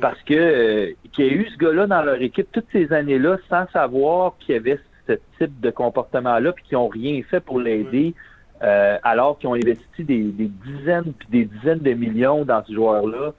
Parce 0.00 0.20
que 0.22 0.34
euh, 0.34 0.92
qu'il 1.12 1.26
y 1.26 1.28
a 1.28 1.32
eu 1.32 1.48
ce 1.50 1.56
gars-là 1.56 1.86
dans 1.86 2.02
leur 2.02 2.20
équipe 2.20 2.48
toutes 2.52 2.66
ces 2.72 2.92
années-là 2.92 3.38
sans 3.48 3.66
savoir 3.72 4.36
qu'il 4.38 4.54
y 4.54 4.58
avait 4.58 4.78
ce 5.06 5.14
type 5.38 5.60
de 5.60 5.70
comportement-là 5.70 6.52
puis 6.52 6.64
qu'ils 6.64 6.78
n'ont 6.78 6.88
rien 6.88 7.22
fait 7.28 7.40
pour 7.40 7.60
l'aider. 7.60 8.14
alors 8.60 9.38
qu'ils 9.38 9.48
ont 9.48 9.54
investi 9.54 10.04
des, 10.04 10.20
dizaines 10.20 11.12
puis 11.18 11.28
des 11.30 11.44
dizaines 11.44 11.78
de 11.78 11.92
millions 11.92 12.44
dans 12.44 12.64
ce 12.64 12.72
joueur-là. 12.72 13.32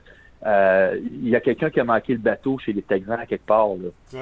Il 1.04 1.30
y 1.30 1.36
a 1.36 1.42
quelqu'un 1.42 1.70
qui 1.70 1.80
a 1.80 1.84
manqué 1.84 2.14
le 2.14 2.20
bateau 2.20 2.58
chez 2.58 2.74
les 2.74 2.82
Texans 2.82 3.20
à 3.20 3.26
quelque 3.26 3.46
part. 3.46 3.70
Là. 3.70 4.20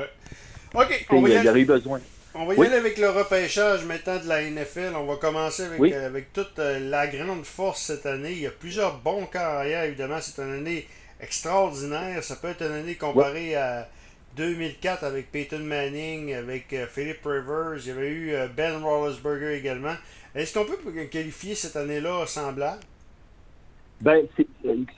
OK. 0.73 1.05
il 1.11 1.43
y 1.43 1.49
aurait 1.49 1.61
eu 1.61 1.65
besoin. 1.65 1.99
On 2.39 2.45
va 2.45 2.53
y 2.53 2.67
aller 2.67 2.75
avec 2.75 2.97
le 2.99 3.09
repêchage 3.09 3.83
maintenant 3.85 4.17
de 4.21 4.27
la 4.27 4.43
NFL. 4.43 4.93
On 4.95 5.05
va 5.05 5.15
commencer 5.15 5.63
avec, 5.63 5.91
euh, 5.91 6.05
avec 6.05 6.33
toute 6.33 6.59
euh, 6.59 6.79
la 6.87 7.07
grande 7.07 7.43
force 7.43 7.81
cette 7.81 8.05
année. 8.05 8.31
Il 8.31 8.41
y 8.41 8.45
a 8.45 8.51
plusieurs 8.51 8.99
bons 8.99 9.25
carrières, 9.25 9.85
évidemment. 9.85 10.19
C'est 10.21 10.39
une 10.43 10.53
année 10.53 10.87
extraordinaire. 11.21 12.23
Ça 12.23 12.35
peut 12.35 12.49
être 12.49 12.61
une 12.63 12.73
année 12.73 12.95
comparée 12.95 13.55
à 13.55 13.87
2004 14.35 15.03
avec 15.03 15.31
Peyton 15.31 15.59
Manning, 15.59 16.33
avec 16.33 16.71
euh, 16.73 16.85
Philip 16.87 17.19
Rivers. 17.25 17.79
Il 17.83 17.87
y 17.87 17.91
avait 17.91 18.11
eu 18.11 18.33
Ben 18.55 18.83
Roethlisberger 18.83 19.57
également. 19.57 19.95
Est-ce 20.35 20.53
qu'on 20.53 20.65
peut 20.65 20.77
qualifier 21.11 21.55
cette 21.55 21.75
année-là 21.75 22.25
semblable? 22.25 22.81
Ben, 24.01 24.27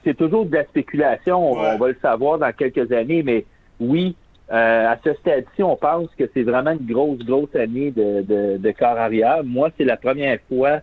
c'est 0.03 0.17
toujours 0.17 0.45
de 0.45 0.55
la 0.55 0.65
spéculation. 0.65 1.53
On 1.53 1.77
va 1.77 1.87
le 1.87 1.97
savoir 2.01 2.37
dans 2.37 2.51
quelques 2.51 2.91
années, 2.91 3.23
mais 3.23 3.45
oui, 3.79 4.15
euh, 4.51 4.87
à 4.87 4.97
ce 5.03 5.13
stade-ci, 5.13 5.61
on 5.61 5.75
pense 5.75 6.09
que 6.17 6.23
c'est 6.33 6.41
vraiment 6.41 6.71
une 6.71 6.85
grosse, 6.91 7.19
grosse 7.19 7.55
année 7.55 7.91
de, 7.91 8.21
de, 8.21 8.57
de 8.57 8.71
corps 8.71 8.97
arrière. 8.97 9.43
Moi, 9.43 9.69
c'est 9.77 9.83
la 9.83 9.95
première 9.95 10.39
fois 10.49 10.79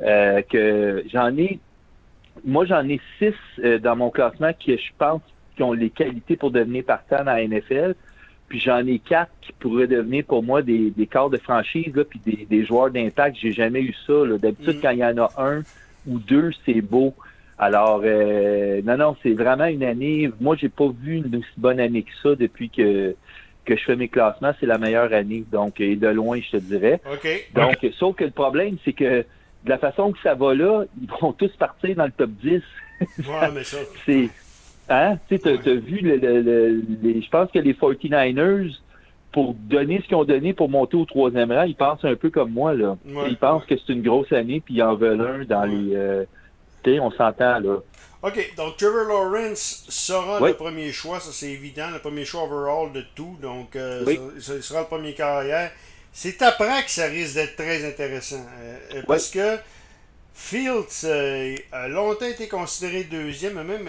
euh, 0.00 0.42
que 0.42 1.04
j'en 1.12 1.36
ai. 1.36 1.58
Moi, 2.44 2.64
j'en 2.64 2.88
ai 2.88 3.00
six 3.18 3.34
euh, 3.62 3.78
dans 3.78 3.96
mon 3.96 4.10
classement 4.10 4.52
qui, 4.58 4.76
je 4.76 4.92
pense, 4.98 5.20
qui 5.56 5.62
ont 5.62 5.72
les 5.72 5.90
qualités 5.90 6.36
pour 6.36 6.50
devenir 6.50 6.84
partant 6.84 7.16
à 7.16 7.24
la 7.24 7.46
NFL. 7.46 7.94
Puis 8.48 8.58
j'en 8.58 8.84
ai 8.86 8.98
quatre 8.98 9.30
qui 9.42 9.52
pourraient 9.52 9.86
devenir 9.86 10.24
pour 10.24 10.42
moi 10.42 10.62
des, 10.62 10.90
des 10.90 11.06
corps 11.06 11.30
de 11.30 11.38
franchise, 11.38 11.94
là, 11.94 12.04
puis 12.04 12.20
des, 12.24 12.46
des 12.50 12.64
joueurs 12.64 12.90
d'impact. 12.90 13.36
J'ai 13.40 13.52
jamais 13.52 13.80
eu 13.80 13.94
ça. 14.06 14.26
D'habitude, 14.38 14.78
mm. 14.78 14.80
quand 14.82 14.90
il 14.90 14.98
y 14.98 15.04
en 15.04 15.18
a 15.18 15.28
un 15.38 15.62
ou 16.06 16.18
deux, 16.18 16.50
c'est 16.64 16.80
beau. 16.80 17.14
Alors, 17.58 18.00
euh, 18.04 18.80
non, 18.84 18.96
non, 18.96 19.16
c'est 19.22 19.34
vraiment 19.34 19.66
une 19.66 19.84
année. 19.84 20.30
Moi, 20.40 20.56
j'ai 20.56 20.70
pas 20.70 20.88
vu 20.88 21.16
une 21.16 21.36
aussi 21.36 21.46
bonne 21.58 21.78
année 21.78 22.02
que 22.02 22.10
ça 22.22 22.34
depuis 22.34 22.70
que, 22.70 23.14
que 23.66 23.76
je 23.76 23.84
fais 23.84 23.96
mes 23.96 24.08
classements. 24.08 24.52
C'est 24.58 24.66
la 24.66 24.78
meilleure 24.78 25.12
année. 25.12 25.44
Donc, 25.52 25.78
et 25.78 25.94
de 25.94 26.08
loin, 26.08 26.40
je 26.40 26.52
te 26.52 26.56
dirais. 26.56 27.00
Donc, 27.54 27.86
sauf 27.98 28.16
que 28.16 28.24
le 28.24 28.30
problème, 28.30 28.78
c'est 28.84 28.94
que 28.94 29.26
de 29.64 29.70
la 29.70 29.78
façon 29.78 30.12
que 30.12 30.18
ça 30.22 30.34
va 30.34 30.54
là, 30.54 30.84
ils 31.00 31.08
vont 31.20 31.32
tous 31.32 31.50
partir 31.58 31.94
dans 31.96 32.06
le 32.06 32.12
top 32.12 32.30
10. 32.42 32.62
Ouais, 33.00 33.50
mais 33.52 33.64
ça. 33.64 33.78
c'est. 34.06 34.28
Hein? 34.88 35.18
Tu 35.28 35.36
sais, 35.36 35.42
t'as, 35.42 35.74
vu, 35.74 36.00
le, 36.02 36.82
je 37.20 37.30
pense 37.30 37.50
que 37.52 37.58
les 37.60 37.74
49ers, 37.74 38.74
pour 39.32 39.54
donner 39.54 40.00
ce 40.02 40.08
qu'ils 40.08 40.16
ont 40.16 40.24
donné 40.24 40.52
pour 40.52 40.68
monter 40.68 40.96
au 40.96 41.04
troisième 41.04 41.52
rang, 41.52 41.62
ils 41.62 41.76
pensent 41.76 42.04
un 42.04 42.16
peu 42.16 42.30
comme 42.30 42.50
moi, 42.50 42.74
là. 42.74 42.96
ils 43.28 43.36
pensent 43.36 43.64
que 43.66 43.76
c'est 43.76 43.92
une 43.92 44.02
grosse 44.02 44.32
année, 44.32 44.60
puis 44.60 44.74
ils 44.74 44.82
en 44.82 44.96
veulent 44.96 45.20
un 45.20 45.44
dans 45.44 45.64
les. 45.64 45.94
Euh, 45.94 46.24
on 46.86 47.10
s'entend 47.10 47.60
là. 47.60 47.76
OK, 48.22 48.54
donc 48.56 48.76
Trevor 48.76 49.06
Lawrence 49.06 49.86
sera 49.88 50.46
le 50.46 50.54
premier 50.54 50.92
choix, 50.92 51.20
ça 51.20 51.30
c'est 51.32 51.52
évident, 51.52 51.88
le 51.90 52.00
premier 52.00 52.26
choix 52.26 52.42
overall 52.44 52.92
de 52.92 53.02
tout, 53.14 53.36
donc 53.40 53.76
euh, 53.76 54.04
ça, 54.38 54.60
sera 54.60 54.80
le 54.80 54.86
premier 54.86 55.14
carrière. 55.14 55.70
C'est 56.12 56.42
après 56.42 56.84
que 56.84 56.90
ça 56.90 57.06
risque 57.06 57.34
d'être 57.34 57.56
très 57.56 57.86
intéressant, 57.86 58.44
euh, 58.60 58.78
euh, 58.94 59.02
parce 59.06 59.30
que 59.30 59.58
Fields 60.34 61.06
a 61.72 61.88
longtemps 61.88 62.26
été 62.26 62.48
considéré 62.48 63.04
deuxième, 63.04 63.62
même 63.62 63.88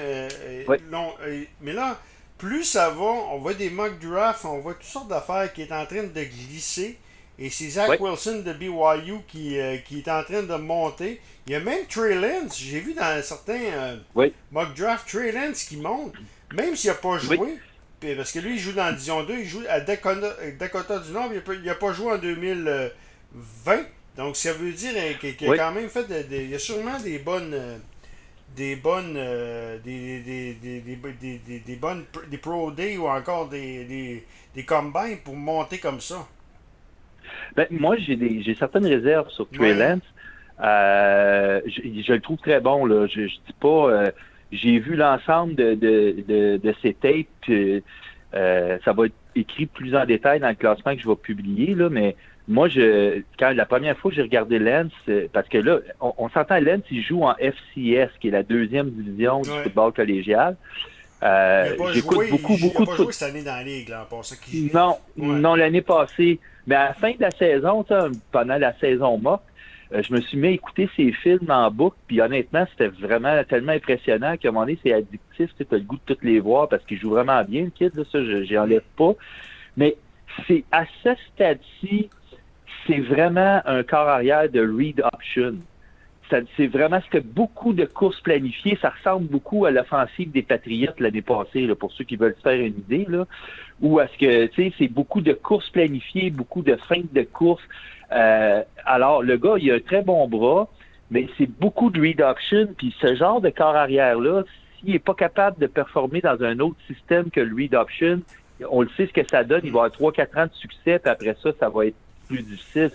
mais 1.62 1.74
là, 1.74 2.00
plus 2.38 2.64
ça 2.64 2.90
va, 2.90 3.04
on 3.04 3.38
voit 3.38 3.54
des 3.54 3.70
mock 3.70 4.00
drafts, 4.00 4.46
on 4.46 4.60
voit 4.60 4.74
toutes 4.74 4.84
sortes 4.84 5.08
d'affaires 5.08 5.54
qui 5.54 5.62
est 5.62 5.72
en 5.72 5.86
train 5.86 6.04
de 6.04 6.24
glisser. 6.24 6.98
Et 7.38 7.50
c'est 7.50 7.70
Zach 7.70 8.00
Wilson 8.00 8.44
de 8.46 8.54
BYU 8.54 9.20
qui, 9.28 9.60
euh, 9.60 9.78
qui 9.78 10.00
est 10.00 10.10
en 10.10 10.24
train 10.24 10.44
de 10.44 10.56
monter. 10.56 11.22
Il 11.48 11.54
y 11.54 11.56
a 11.56 11.60
même 11.60 11.86
Trey 11.88 12.16
Lance. 12.16 12.60
J'ai 12.60 12.80
vu 12.80 12.94
dans 12.94 13.22
certains 13.24 13.54
euh, 14.16 14.30
mock 14.52 14.76
draft 14.76 15.08
Trey 15.08 15.32
Lance 15.32 15.64
qui 15.64 15.78
monte. 15.78 16.14
Même 16.54 16.76
s'il 16.76 16.90
n'a 16.90 16.96
pas 16.96 17.18
joué, 17.18 17.40
parce 18.16 18.32
que 18.32 18.40
lui, 18.40 18.54
il 18.54 18.60
joue 18.60 18.74
dans 18.74 18.86
la 18.86 18.94
Division 18.94 19.24
2, 19.24 19.34
il 19.40 19.46
joue 19.46 19.62
à 19.70 19.80
Dakota, 19.80 20.34
Dakota 20.60 21.00
du 21.00 21.12
Nord, 21.12 21.30
il 21.34 21.64
n'a 21.64 21.76
pas, 21.76 21.94
joué 21.94 22.12
en 22.14 22.18
2020. 22.18 22.90
Donc, 24.18 24.36
ça 24.36 24.54
veut 24.54 24.72
dire 24.72 24.94
qu'il 25.20 25.52
a 25.52 25.58
quand 25.58 25.72
même 25.72 25.90
fait. 25.90 26.06
il 26.32 26.50
y 26.50 26.56
a 26.56 26.60
sûrement 26.60 27.00
des 27.00 27.20
bonnes. 27.20 27.56
Des 28.56 28.76
bonnes. 28.76 29.14
des, 29.14 30.20
des, 30.20 30.54
des, 30.56 30.82
des, 30.82 31.60
des, 31.60 31.76
bonnes. 31.76 32.06
Des 32.30 32.38
Pro 32.38 32.72
Day 32.72 32.98
ou 32.98 33.08
encore 33.08 33.48
des, 33.48 34.24
des, 34.54 34.64
combines 34.66 35.20
pour 35.24 35.36
monter 35.36 35.78
comme 35.78 36.02
ça. 36.02 36.28
Ben, 37.56 37.68
moi, 37.70 37.96
j'ai 37.98 38.56
certaines 38.56 38.86
réserves 38.86 39.30
sur 39.30 39.48
Trey 39.50 39.74
Lance. 39.74 40.02
Euh, 40.62 41.62
je, 41.66 42.14
le 42.14 42.20
trouve 42.20 42.38
très 42.38 42.60
bon. 42.60 42.86
Là. 42.86 43.08
Je, 43.08 43.28
je 43.28 43.36
dis 43.36 43.56
pas. 43.60 43.90
Euh, 43.90 44.12
j'ai 44.52 44.80
vu 44.80 44.96
l'ensemble 44.96 45.56
de, 45.56 45.74
de, 45.74 46.58
de, 46.58 46.76
ces 46.82 46.94
tapes. 46.94 47.82
Euh, 48.34 48.78
ça 48.86 48.94
va 48.94 49.06
être 49.08 49.16
écrit 49.36 49.66
plus 49.66 49.96
en 49.96 50.06
détail 50.06 50.40
dans 50.40 50.50
le 50.50 50.56
classement 50.56 50.96
que 50.96 51.02
je 51.02 51.08
vais 51.08 51.16
publier, 51.16 51.76
là, 51.76 51.90
mais 51.90 52.16
moi, 52.48 52.68
je 52.68 53.22
quand 53.40 53.52
la 53.54 53.66
première 53.66 53.98
fois 53.98 54.12
que 54.12 54.16
j'ai 54.16 54.22
regardé 54.22 54.60
Lens, 54.60 54.92
parce 55.32 55.48
que 55.48 55.58
là, 55.58 55.80
on, 56.00 56.30
s'entend 56.30 56.60
Lens, 56.60 56.82
il 56.92 57.02
joue 57.02 57.24
en 57.24 57.36
FCS, 57.36 58.10
qui 58.20 58.28
est 58.28 58.32
la 58.32 58.44
deuxième 58.44 58.90
division 58.90 59.42
du 59.42 59.50
football 59.50 59.94
collégial. 59.94 60.58
Euh, 61.24 61.76
J'écoute 61.94 62.30
beaucoup, 62.32 62.58
beaucoup. 62.58 62.84
Il 62.84 62.86
n'a 62.86 62.86
pas 62.86 62.96
joué 62.96 63.12
cette 63.12 63.30
année 63.30 63.44
dans 63.44 63.56
la 63.56 63.64
ligue, 63.64 63.90
là, 63.90 64.08
pour 64.10 64.26
ça 64.26 64.36
Non, 64.74 64.98
non, 65.18 65.56
l'année 65.56 65.82
passée. 65.82 66.40
Mais 66.68 66.76
à 66.76 66.90
la 66.90 66.94
fin 66.94 67.12
de 67.12 67.22
la 67.22 67.32
saison, 67.32 67.86
pendant 68.32 68.58
la 68.58 68.74
saison 68.80 69.18
morte, 69.18 69.44
euh, 69.44 69.51
je 69.94 70.14
me 70.14 70.22
suis 70.22 70.38
mis 70.38 70.48
à 70.48 70.52
écouter 70.52 70.90
ses 70.96 71.12
films 71.12 71.50
en 71.50 71.70
boucle, 71.70 71.98
puis 72.08 72.22
honnêtement, 72.22 72.66
c'était 72.72 72.88
vraiment 72.88 73.44
tellement 73.44 73.74
impressionnant 73.74 74.38
qu'à 74.38 74.50
un 74.50 74.52
moment 74.52 74.66
donné, 74.66 74.80
c'est 74.84 74.94
addictif, 74.94 75.50
tu 75.58 75.66
as 75.70 75.76
le 75.76 75.84
goût 75.84 75.98
de 75.98 76.02
toutes 76.06 76.24
les 76.24 76.40
voir 76.40 76.70
parce 76.70 76.84
qu'il 76.86 77.00
joue 77.00 77.10
vraiment 77.10 77.44
bien, 77.44 77.66
le 77.66 77.70
kid, 77.70 77.92
ça, 78.12 78.24
je 78.24 78.58
enlève 78.58 78.84
pas. 78.98 79.14
Mais 79.76 79.98
c'est 80.48 80.64
à 80.72 80.86
ce 81.04 81.10
stade-ci, 81.34 82.10
c'est 82.88 83.00
vraiment 83.00 83.62
un 83.66 83.84
corps 83.84 84.08
arrière 84.08 84.50
de 84.50 84.62
read 84.62 85.02
option. 85.14 85.56
C'est 86.56 86.68
vraiment 86.68 87.02
ce 87.02 87.10
que 87.10 87.18
beaucoup 87.18 87.74
de 87.74 87.86
courses 87.86 88.20
planifiées, 88.22 88.78
ça 88.82 88.90
ressemble 88.90 89.28
beaucoup 89.28 89.66
à 89.66 89.72
l'offensive 89.72 90.32
des 90.32 90.42
Patriotes 90.42 91.00
l'année 91.00 91.22
passée, 91.22 91.68
pour 91.76 91.92
ceux 91.92 92.04
qui 92.04 92.16
veulent 92.16 92.36
se 92.36 92.42
faire 92.42 92.60
une 92.60 92.78
idée, 92.78 93.06
là, 93.10 93.26
ou 93.82 94.00
à 94.00 94.08
ce 94.08 94.18
que, 94.18 94.46
tu 94.48 94.64
sais, 94.64 94.74
c'est 94.78 94.88
beaucoup 94.88 95.22
de 95.22 95.34
courses 95.34 95.70
planifiées, 95.70 96.30
beaucoup 96.30 96.62
de 96.62 96.76
feintes 96.88 97.14
de 97.14 97.24
courses. 97.24 97.64
Euh, 98.12 98.64
alors, 98.86 99.24
le 99.24 99.38
gars, 99.38 99.56
il 99.58 99.72
a 99.72 99.76
un 99.76 99.80
très 99.80 100.04
bon 100.04 100.28
bras, 100.28 100.70
mais 101.10 101.28
c'est 101.38 101.50
beaucoup 101.50 101.90
de 101.90 102.00
read 102.00 102.22
option, 102.22 102.68
puis 102.78 102.96
ce 103.02 103.16
genre 103.16 103.42
de 103.42 103.50
corps 103.50 103.76
arrière-là, 103.76 104.44
s'il 104.80 104.94
n'est 104.94 105.00
pas 105.00 105.14
capable 105.14 105.60
de 105.60 105.68
performer 105.68 106.22
dans 106.22 106.42
un 106.42 106.60
autre 106.60 106.78
système 106.88 107.30
que 107.30 107.42
le 107.42 107.54
read 107.56 107.76
option, 107.76 108.22
on 108.70 108.82
le 108.82 108.90
sait 108.96 109.08
ce 109.08 109.14
que 109.14 109.28
ça 109.28 109.44
donne, 109.44 109.62
il 109.64 109.72
va 109.72 109.86
avoir 109.86 110.14
3-4 110.14 110.44
ans 110.44 110.46
de 110.46 110.54
succès, 110.54 111.00
puis 111.00 111.12
après 111.12 111.36
ça, 111.42 111.50
ça 111.60 111.70
va 111.70 111.88
être 111.88 111.96
plus 112.28 112.44
difficile. 112.44 112.92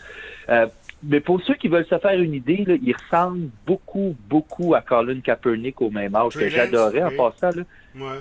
Euh, 0.49 0.67
mais 1.03 1.21
pour 1.21 1.41
ceux 1.43 1.55
qui 1.55 1.69
veulent 1.69 1.87
se 1.87 1.99
faire 1.99 2.19
une 2.21 2.35
idée, 2.35 2.65
là, 2.67 2.75
il 2.83 2.95
ressemble 2.95 3.49
beaucoup, 3.67 4.17
beaucoup 4.29 4.75
à 4.75 4.81
Colin 4.81 5.21
Kaepernick 5.21 5.81
au 5.83 5.91
même 5.91 6.15
âge, 6.15 6.35
que 6.35 6.49
j'adorais 6.49 7.03
en 7.03 7.11
passant. 7.11 7.57
Là. 7.57 7.63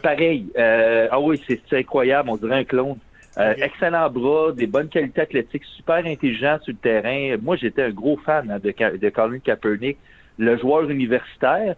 Pareil. 0.02 0.48
Euh, 0.58 1.08
ah 1.10 1.20
oui, 1.20 1.42
c'est 1.48 1.62
incroyable, 1.74 2.30
on 2.30 2.38
dirait 2.38 2.60
un 2.60 2.64
clone. 2.64 2.98
Euh, 3.38 3.54
excellent 3.58 4.10
bras, 4.10 4.54
des 4.54 4.68
bonnes 4.68 4.88
qualités 4.88 5.22
athlétiques, 5.22 5.66
super 5.76 6.06
intelligent 6.06 6.58
sur 6.62 6.74
le 6.74 6.78
terrain. 6.78 7.36
Moi, 7.42 7.58
j'étais 7.58 7.84
un 7.84 7.90
gros 7.90 8.18
fan 8.18 8.50
hein, 8.50 8.60
de, 8.60 8.98
de 8.98 9.10
Colin 9.10 9.40
Kaepernick, 9.40 9.98
le 10.38 10.58
joueur 10.58 10.90
universitaire. 10.90 11.76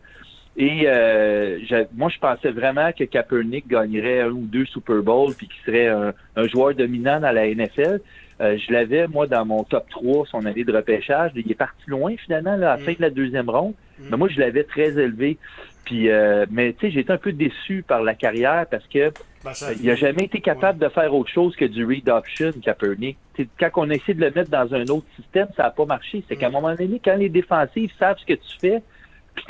Et 0.56 0.84
euh, 0.86 1.60
moi, 1.96 2.10
je 2.10 2.20
pensais 2.20 2.50
vraiment 2.50 2.92
que 2.92 3.04
Kaepernick 3.04 3.68
gagnerait 3.68 4.22
un 4.22 4.30
ou 4.30 4.46
deux 4.46 4.66
Super 4.66 5.04
Bowls 5.04 5.36
puis 5.36 5.48
qu'il 5.48 5.63
serait 5.66 5.88
un, 5.88 6.48
joueur 6.48 6.74
dominant 6.74 7.20
dans 7.20 7.32
la 7.32 7.48
NFL. 7.48 8.01
Euh, 8.39 8.58
je 8.58 8.72
l'avais, 8.72 9.08
moi, 9.08 9.25
dans 9.25 9.46
mon 9.46 9.63
top 9.63 9.89
3, 9.89 10.27
son 10.27 10.46
année 10.46 10.63
de 10.63 10.72
repêchage. 10.72 11.32
Il 11.36 11.51
est 11.51 11.56
parti 11.56 11.82
loin, 11.88 12.15
finalement, 12.17 12.56
là, 12.56 12.74
à 12.74 12.77
la 12.77 12.84
fin 12.84 12.94
de 12.94 13.01
la 13.01 13.10
deuxième 13.10 13.50
ronde. 13.50 13.74
Mm. 14.00 14.03
Mais 14.12 14.17
moi, 14.17 14.29
je 14.29 14.39
l'avais 14.39 14.63
très 14.63 14.89
élevé. 14.89 15.38
Puis, 15.86 16.10
euh, 16.10 16.46
mais 16.51 16.74
tu 16.74 16.88
sais, 16.88 16.91
j'étais 16.91 17.13
un 17.13 17.17
peu 17.17 17.32
déçu 17.32 17.84
par 17.88 18.03
la 18.03 18.13
carrière 18.13 18.65
parce 18.70 18.86
que 18.88 19.12
ben, 19.44 19.53
il 19.79 19.88
n'a 19.88 19.96
jamais 19.96 20.25
été 20.25 20.41
capable 20.41 20.79
de 20.79 20.89
faire 20.89 21.13
autre 21.15 21.32
chose 21.32 21.56
que 21.56 21.63
du 21.63 21.86
read 21.86 22.10
option, 22.10 22.51
Kaepernick. 22.62 23.17
quand 23.58 23.70
on 23.77 23.89
essaie 23.89 24.13
de 24.13 24.20
le 24.20 24.32
mettre 24.32 24.50
dans 24.50 24.74
un 24.74 24.84
autre 24.88 25.08
système, 25.15 25.48
ça 25.56 25.63
n'a 25.63 25.70
pas 25.72 25.86
marché. 25.86 26.24
C'est 26.27 26.36
qu'à 26.36 26.48
un 26.48 26.50
mm. 26.50 26.53
moment 26.53 26.75
donné, 26.75 27.01
quand 27.03 27.15
les 27.15 27.29
défensifs 27.29 27.94
savent 27.98 28.17
ce 28.20 28.25
que 28.25 28.34
tu 28.34 28.60
fais, 28.60 28.82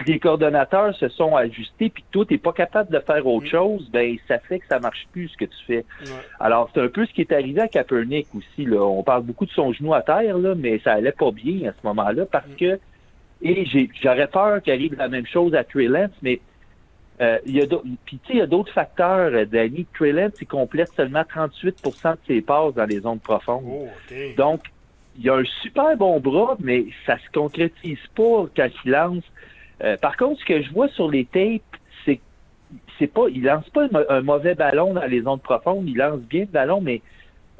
les 0.05 0.19
coordonnateurs 0.19 0.95
se 0.95 1.09
sont 1.09 1.35
ajustés, 1.35 1.89
puis 1.89 2.03
toi, 2.11 2.25
tu 2.25 2.33
n'es 2.33 2.37
pas 2.37 2.53
capable 2.53 2.91
de 2.91 2.99
faire 2.99 3.25
autre 3.25 3.45
mm. 3.45 3.49
chose, 3.49 3.89
ben 3.91 4.15
ça 4.27 4.39
fait 4.39 4.59
que 4.59 4.67
ça 4.67 4.79
marche 4.79 5.07
plus 5.11 5.29
ce 5.29 5.37
que 5.37 5.45
tu 5.45 5.65
fais. 5.65 5.85
Alors, 6.39 6.69
c'est 6.73 6.81
un 6.81 6.87
peu 6.87 7.05
ce 7.05 7.13
qui 7.13 7.21
est 7.21 7.31
arrivé 7.31 7.61
à 7.61 7.67
Kaepernick 7.67 8.27
aussi. 8.35 8.65
Là. 8.65 8.81
On 8.81 9.03
parle 9.03 9.23
beaucoup 9.23 9.45
de 9.45 9.51
son 9.51 9.73
genou 9.73 9.93
à 9.93 10.01
terre, 10.01 10.37
là, 10.37 10.55
mais 10.55 10.79
ça 10.79 10.93
allait 10.93 11.11
pas 11.11 11.31
bien 11.31 11.69
à 11.69 11.73
ce 11.73 11.87
moment-là 11.87 12.25
parce 12.25 12.47
mm. 12.47 12.55
que, 12.55 12.79
et 13.41 13.65
j'aurais 14.01 14.27
peur 14.27 14.61
qu'il 14.61 14.73
arrive 14.73 14.95
la 14.95 15.09
même 15.09 15.27
chose 15.27 15.53
à 15.53 15.63
Trey 15.63 15.85
Lance, 15.85 16.11
mais 16.21 16.39
euh, 17.19 17.39
il 17.45 17.55
y 17.55 17.61
a 17.61 17.65
puis 18.05 18.19
tu 18.19 18.27
sais, 18.27 18.33
il 18.33 18.37
y 18.37 18.41
a 18.41 18.47
d'autres 18.47 18.73
facteurs, 18.73 19.31
euh, 19.33 19.45
Danny. 19.45 19.87
Trey 19.93 20.11
Lance, 20.11 20.33
il 20.39 20.47
complète 20.47 20.89
seulement 20.95 21.21
38% 21.21 22.11
de 22.11 22.17
ses 22.27 22.41
passes 22.41 22.73
dans 22.75 22.85
les 22.85 22.99
zones 22.99 23.19
profondes. 23.19 23.63
Oh, 23.67 23.87
Donc, 24.37 24.61
il 25.19 25.29
a 25.29 25.35
un 25.37 25.45
super 25.63 25.97
bon 25.97 26.19
bras, 26.19 26.55
mais 26.59 26.85
ça 27.05 27.17
se 27.17 27.31
concrétise 27.33 27.99
pas 28.15 28.45
quand 28.55 28.69
il 28.85 28.91
lance. 28.91 29.23
Euh, 29.83 29.97
par 29.97 30.17
contre, 30.17 30.39
ce 30.39 30.45
que 30.45 30.61
je 30.61 30.71
vois 30.71 30.87
sur 30.89 31.09
les 31.09 31.25
tapes, 31.25 31.61
c'est 32.05 32.19
c'est 32.99 33.07
pas, 33.07 33.27
il 33.29 33.43
lance 33.43 33.69
pas 33.69 33.87
un, 34.09 34.21
mauvais 34.21 34.55
ballon 34.55 34.93
dans 34.93 35.05
les 35.05 35.21
zones 35.21 35.39
profondes, 35.39 35.87
il 35.87 35.97
lance 35.97 36.19
bien 36.21 36.41
le 36.41 36.47
ballon, 36.47 36.81
mais 36.81 37.01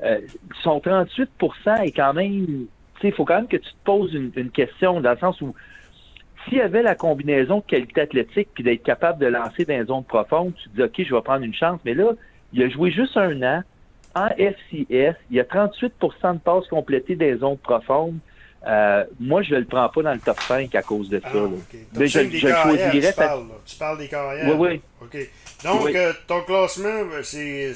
euh, 0.03 0.19
son 0.63 0.79
38% 0.79 1.83
est 1.83 1.91
quand 1.91 2.13
même, 2.13 2.65
il 3.03 3.12
faut 3.13 3.25
quand 3.25 3.36
même 3.36 3.47
que 3.47 3.57
tu 3.57 3.69
te 3.69 3.83
poses 3.86 4.13
une, 4.13 4.50
question 4.50 5.00
dans 5.00 5.12
le 5.12 5.17
sens 5.17 5.39
où 5.41 5.53
s'il 6.43 6.57
y 6.57 6.62
avait 6.62 6.83
la 6.83 6.95
combinaison 6.95 7.57
de 7.57 7.63
qualité 7.63 8.01
athlétique 8.01 8.50
puis 8.53 8.63
d'être 8.63 8.83
capable 8.83 9.19
de 9.19 9.27
lancer 9.27 9.65
dans 9.65 9.77
les 9.77 9.86
zones 9.86 10.03
profondes, 10.03 10.53
tu 10.55 10.69
te 10.69 10.75
dis 10.75 10.83
OK, 10.83 11.07
je 11.07 11.15
vais 11.15 11.21
prendre 11.21 11.43
une 11.43 11.53
chance, 11.53 11.79
mais 11.86 11.93
là, 11.93 12.12
il 12.53 12.63
a 12.63 12.69
joué 12.69 12.91
juste 12.91 13.15
un 13.17 13.41
an 13.43 13.63
en 14.15 14.29
FCS, 14.29 15.15
il 15.29 15.36
y 15.36 15.39
a 15.39 15.43
38% 15.43 16.33
de 16.33 16.39
passes 16.39 16.67
complétées 16.67 17.15
dans 17.15 17.25
les 17.25 17.38
zones 17.38 17.57
profondes. 17.57 18.17
Euh, 18.65 19.05
moi, 19.19 19.43
je 19.43 19.53
ne 19.53 19.59
le 19.59 19.65
prends 19.65 19.87
pas 19.89 20.01
dans 20.01 20.13
le 20.13 20.19
top 20.19 20.39
5 20.41 20.73
à 20.75 20.81
cause 20.81 21.09
de 21.09 21.19
ça. 21.19 21.29
Ah, 21.33 21.47
Mais 21.93 22.07
je, 22.07 22.29
je 22.29 22.47
choisirais. 22.47 23.11
Tu 23.11 23.13
parles, 23.13 23.45
tu 23.65 23.75
parles 23.75 23.97
des 23.97 24.07
carrières. 24.07 24.57
Oui, 24.59 24.81
oui. 25.01 25.29
Donc, 25.63 25.87
euh, 25.87 26.13
ton 26.27 26.41
classement, 26.41 26.87
euh, 27.13 27.23
c'est. 27.23 27.73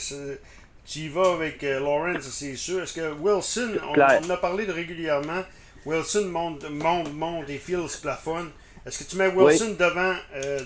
Tu 0.86 1.00
y 1.00 1.08
vas 1.10 1.34
avec 1.34 1.62
Lawrence, 1.62 2.24
c'est 2.24 2.56
sûr. 2.56 2.82
Est-ce 2.82 2.94
que 2.94 3.14
Wilson, 3.14 3.78
on, 3.88 3.94
en 3.94 4.30
a 4.30 4.38
parlé 4.38 4.66
de 4.66 4.72
régulièrement, 4.72 5.44
Wilson 5.86 6.26
monte, 6.26 6.70
monte, 6.70 7.14
monte 7.14 7.50
et 7.50 7.58
Fields 7.58 8.02
plafonne. 8.02 8.50
Est-ce 8.86 9.04
que 9.04 9.10
tu 9.10 9.16
mets 9.16 9.28
Wilson 9.28 9.76
devant, 9.80 10.16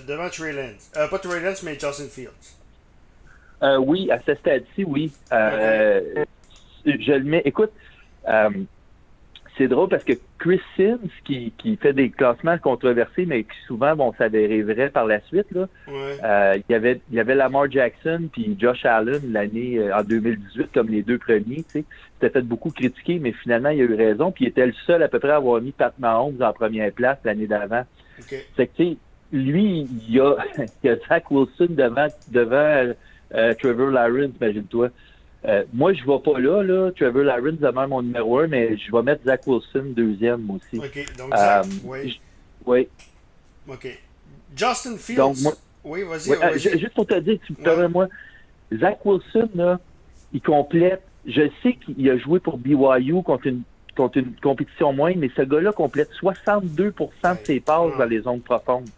devant 0.08 0.28
Trey 0.30 0.52
Lance? 0.52 0.90
Pas 1.10 1.18
Trey 1.18 1.40
Lance, 1.40 1.62
mais 1.62 1.78
Justin 1.78 2.08
Fields 2.10 2.56
Oui, 3.78 4.10
à 4.10 4.18
ce 4.26 4.34
stade-ci, 4.34 4.84
oui. 4.84 5.12
Je 5.30 6.24
le 6.86 7.24
mets. 7.24 7.42
Écoute, 7.44 7.70
c'est 9.56 9.68
drôle 9.68 9.88
parce 9.88 10.04
que 10.04 10.12
Chris 10.38 10.60
Sims, 10.76 11.08
qui, 11.24 11.52
qui 11.56 11.76
fait 11.76 11.92
des 11.92 12.10
classements 12.10 12.58
controversés, 12.58 13.24
mais 13.26 13.44
qui 13.44 13.56
souvent 13.66 13.94
vont 13.94 14.12
s'avérer 14.14 14.62
vrai 14.62 14.90
par 14.90 15.06
la 15.06 15.20
suite, 15.22 15.50
là, 15.52 15.66
euh, 15.88 16.56
il, 16.56 16.72
y 16.72 16.74
avait, 16.74 17.00
il 17.10 17.16
y 17.16 17.20
avait 17.20 17.34
Lamar 17.34 17.70
Jackson 17.70 18.28
puis 18.30 18.56
Josh 18.58 18.84
Allen 18.84 19.32
l'année 19.32 19.78
euh, 19.78 19.96
en 19.96 20.02
2018 20.02 20.68
comme 20.74 20.88
les 20.88 21.02
deux 21.02 21.18
premiers. 21.18 21.64
C'était 21.68 22.30
fait 22.30 22.42
beaucoup 22.42 22.70
critiquer, 22.70 23.18
mais 23.18 23.32
finalement, 23.32 23.70
il 23.70 23.80
a 23.80 23.84
eu 23.84 23.94
raison. 23.94 24.30
Puis 24.30 24.44
il 24.44 24.48
était 24.48 24.66
le 24.66 24.74
seul 24.86 25.02
à 25.02 25.08
peu 25.08 25.18
près 25.18 25.30
à 25.30 25.36
avoir 25.36 25.60
mis 25.60 25.72
Pat 25.72 25.94
Mahomes 25.98 26.42
en 26.42 26.52
première 26.52 26.92
place 26.92 27.18
l'année 27.24 27.46
d'avant. 27.46 27.84
C'est 28.18 28.66
que, 28.66 28.76
tu 28.76 28.90
sais, 28.90 28.96
lui, 29.32 29.88
il 30.08 30.14
y, 30.14 30.20
a, 30.20 30.36
il 30.84 30.86
y 30.86 30.90
a 30.90 30.96
Zach 31.08 31.30
Wilson 31.30 31.68
devant, 31.70 32.06
devant 32.30 32.94
euh, 33.34 33.54
Trevor 33.54 33.90
Lawrence, 33.90 34.32
imagine-toi. 34.40 34.90
Euh, 35.46 35.64
moi, 35.72 35.92
je 35.92 36.02
ne 36.02 36.06
vais 36.06 36.18
pas 36.18 36.38
là, 36.40 36.62
là. 36.62 36.90
Trevor 36.90 37.22
Lawrence 37.22 37.60
demeure 37.60 37.88
mon 37.88 38.02
numéro 38.02 38.40
un, 38.40 38.48
mais 38.48 38.76
je 38.76 38.90
vais 38.90 39.02
mettre 39.02 39.24
Zach 39.24 39.46
Wilson 39.46 39.92
deuxième 39.94 40.50
aussi. 40.50 40.78
OK, 40.78 41.16
donc 41.16 41.36
Zach, 41.36 41.64
euh, 41.64 41.68
oui. 41.84 42.20
Oui. 42.64 42.88
OK. 43.68 43.98
Justin 44.56 44.96
Fields. 44.96 45.16
Donc, 45.16 45.36
moi, 45.40 45.52
oui, 45.84 46.02
vas-y. 46.02 46.32
Euh, 46.32 46.58
juste 46.58 46.94
pour 46.94 47.06
te 47.06 47.18
dire, 47.20 47.38
tu 47.46 47.52
me 47.52 47.58
permets, 47.62 47.88
moi, 47.88 48.08
Zach 48.72 48.98
Wilson, 49.04 49.48
là, 49.54 49.78
il 50.32 50.40
complète. 50.40 51.02
Je 51.24 51.42
sais 51.62 51.74
qu'il 51.74 52.10
a 52.10 52.18
joué 52.18 52.40
pour 52.40 52.58
BYU 52.58 53.22
contre 53.22 53.46
une, 53.46 53.62
contre 53.96 54.18
une 54.18 54.34
compétition 54.42 54.92
moindre, 54.92 55.18
mais 55.18 55.30
ce 55.36 55.42
gars-là 55.42 55.72
complète 55.72 56.10
62% 56.20 56.80
de 57.40 57.44
ses 57.44 57.60
passes 57.60 57.96
dans 57.96 58.04
les 58.04 58.20
zones 58.20 58.40
profondes. 58.40 58.88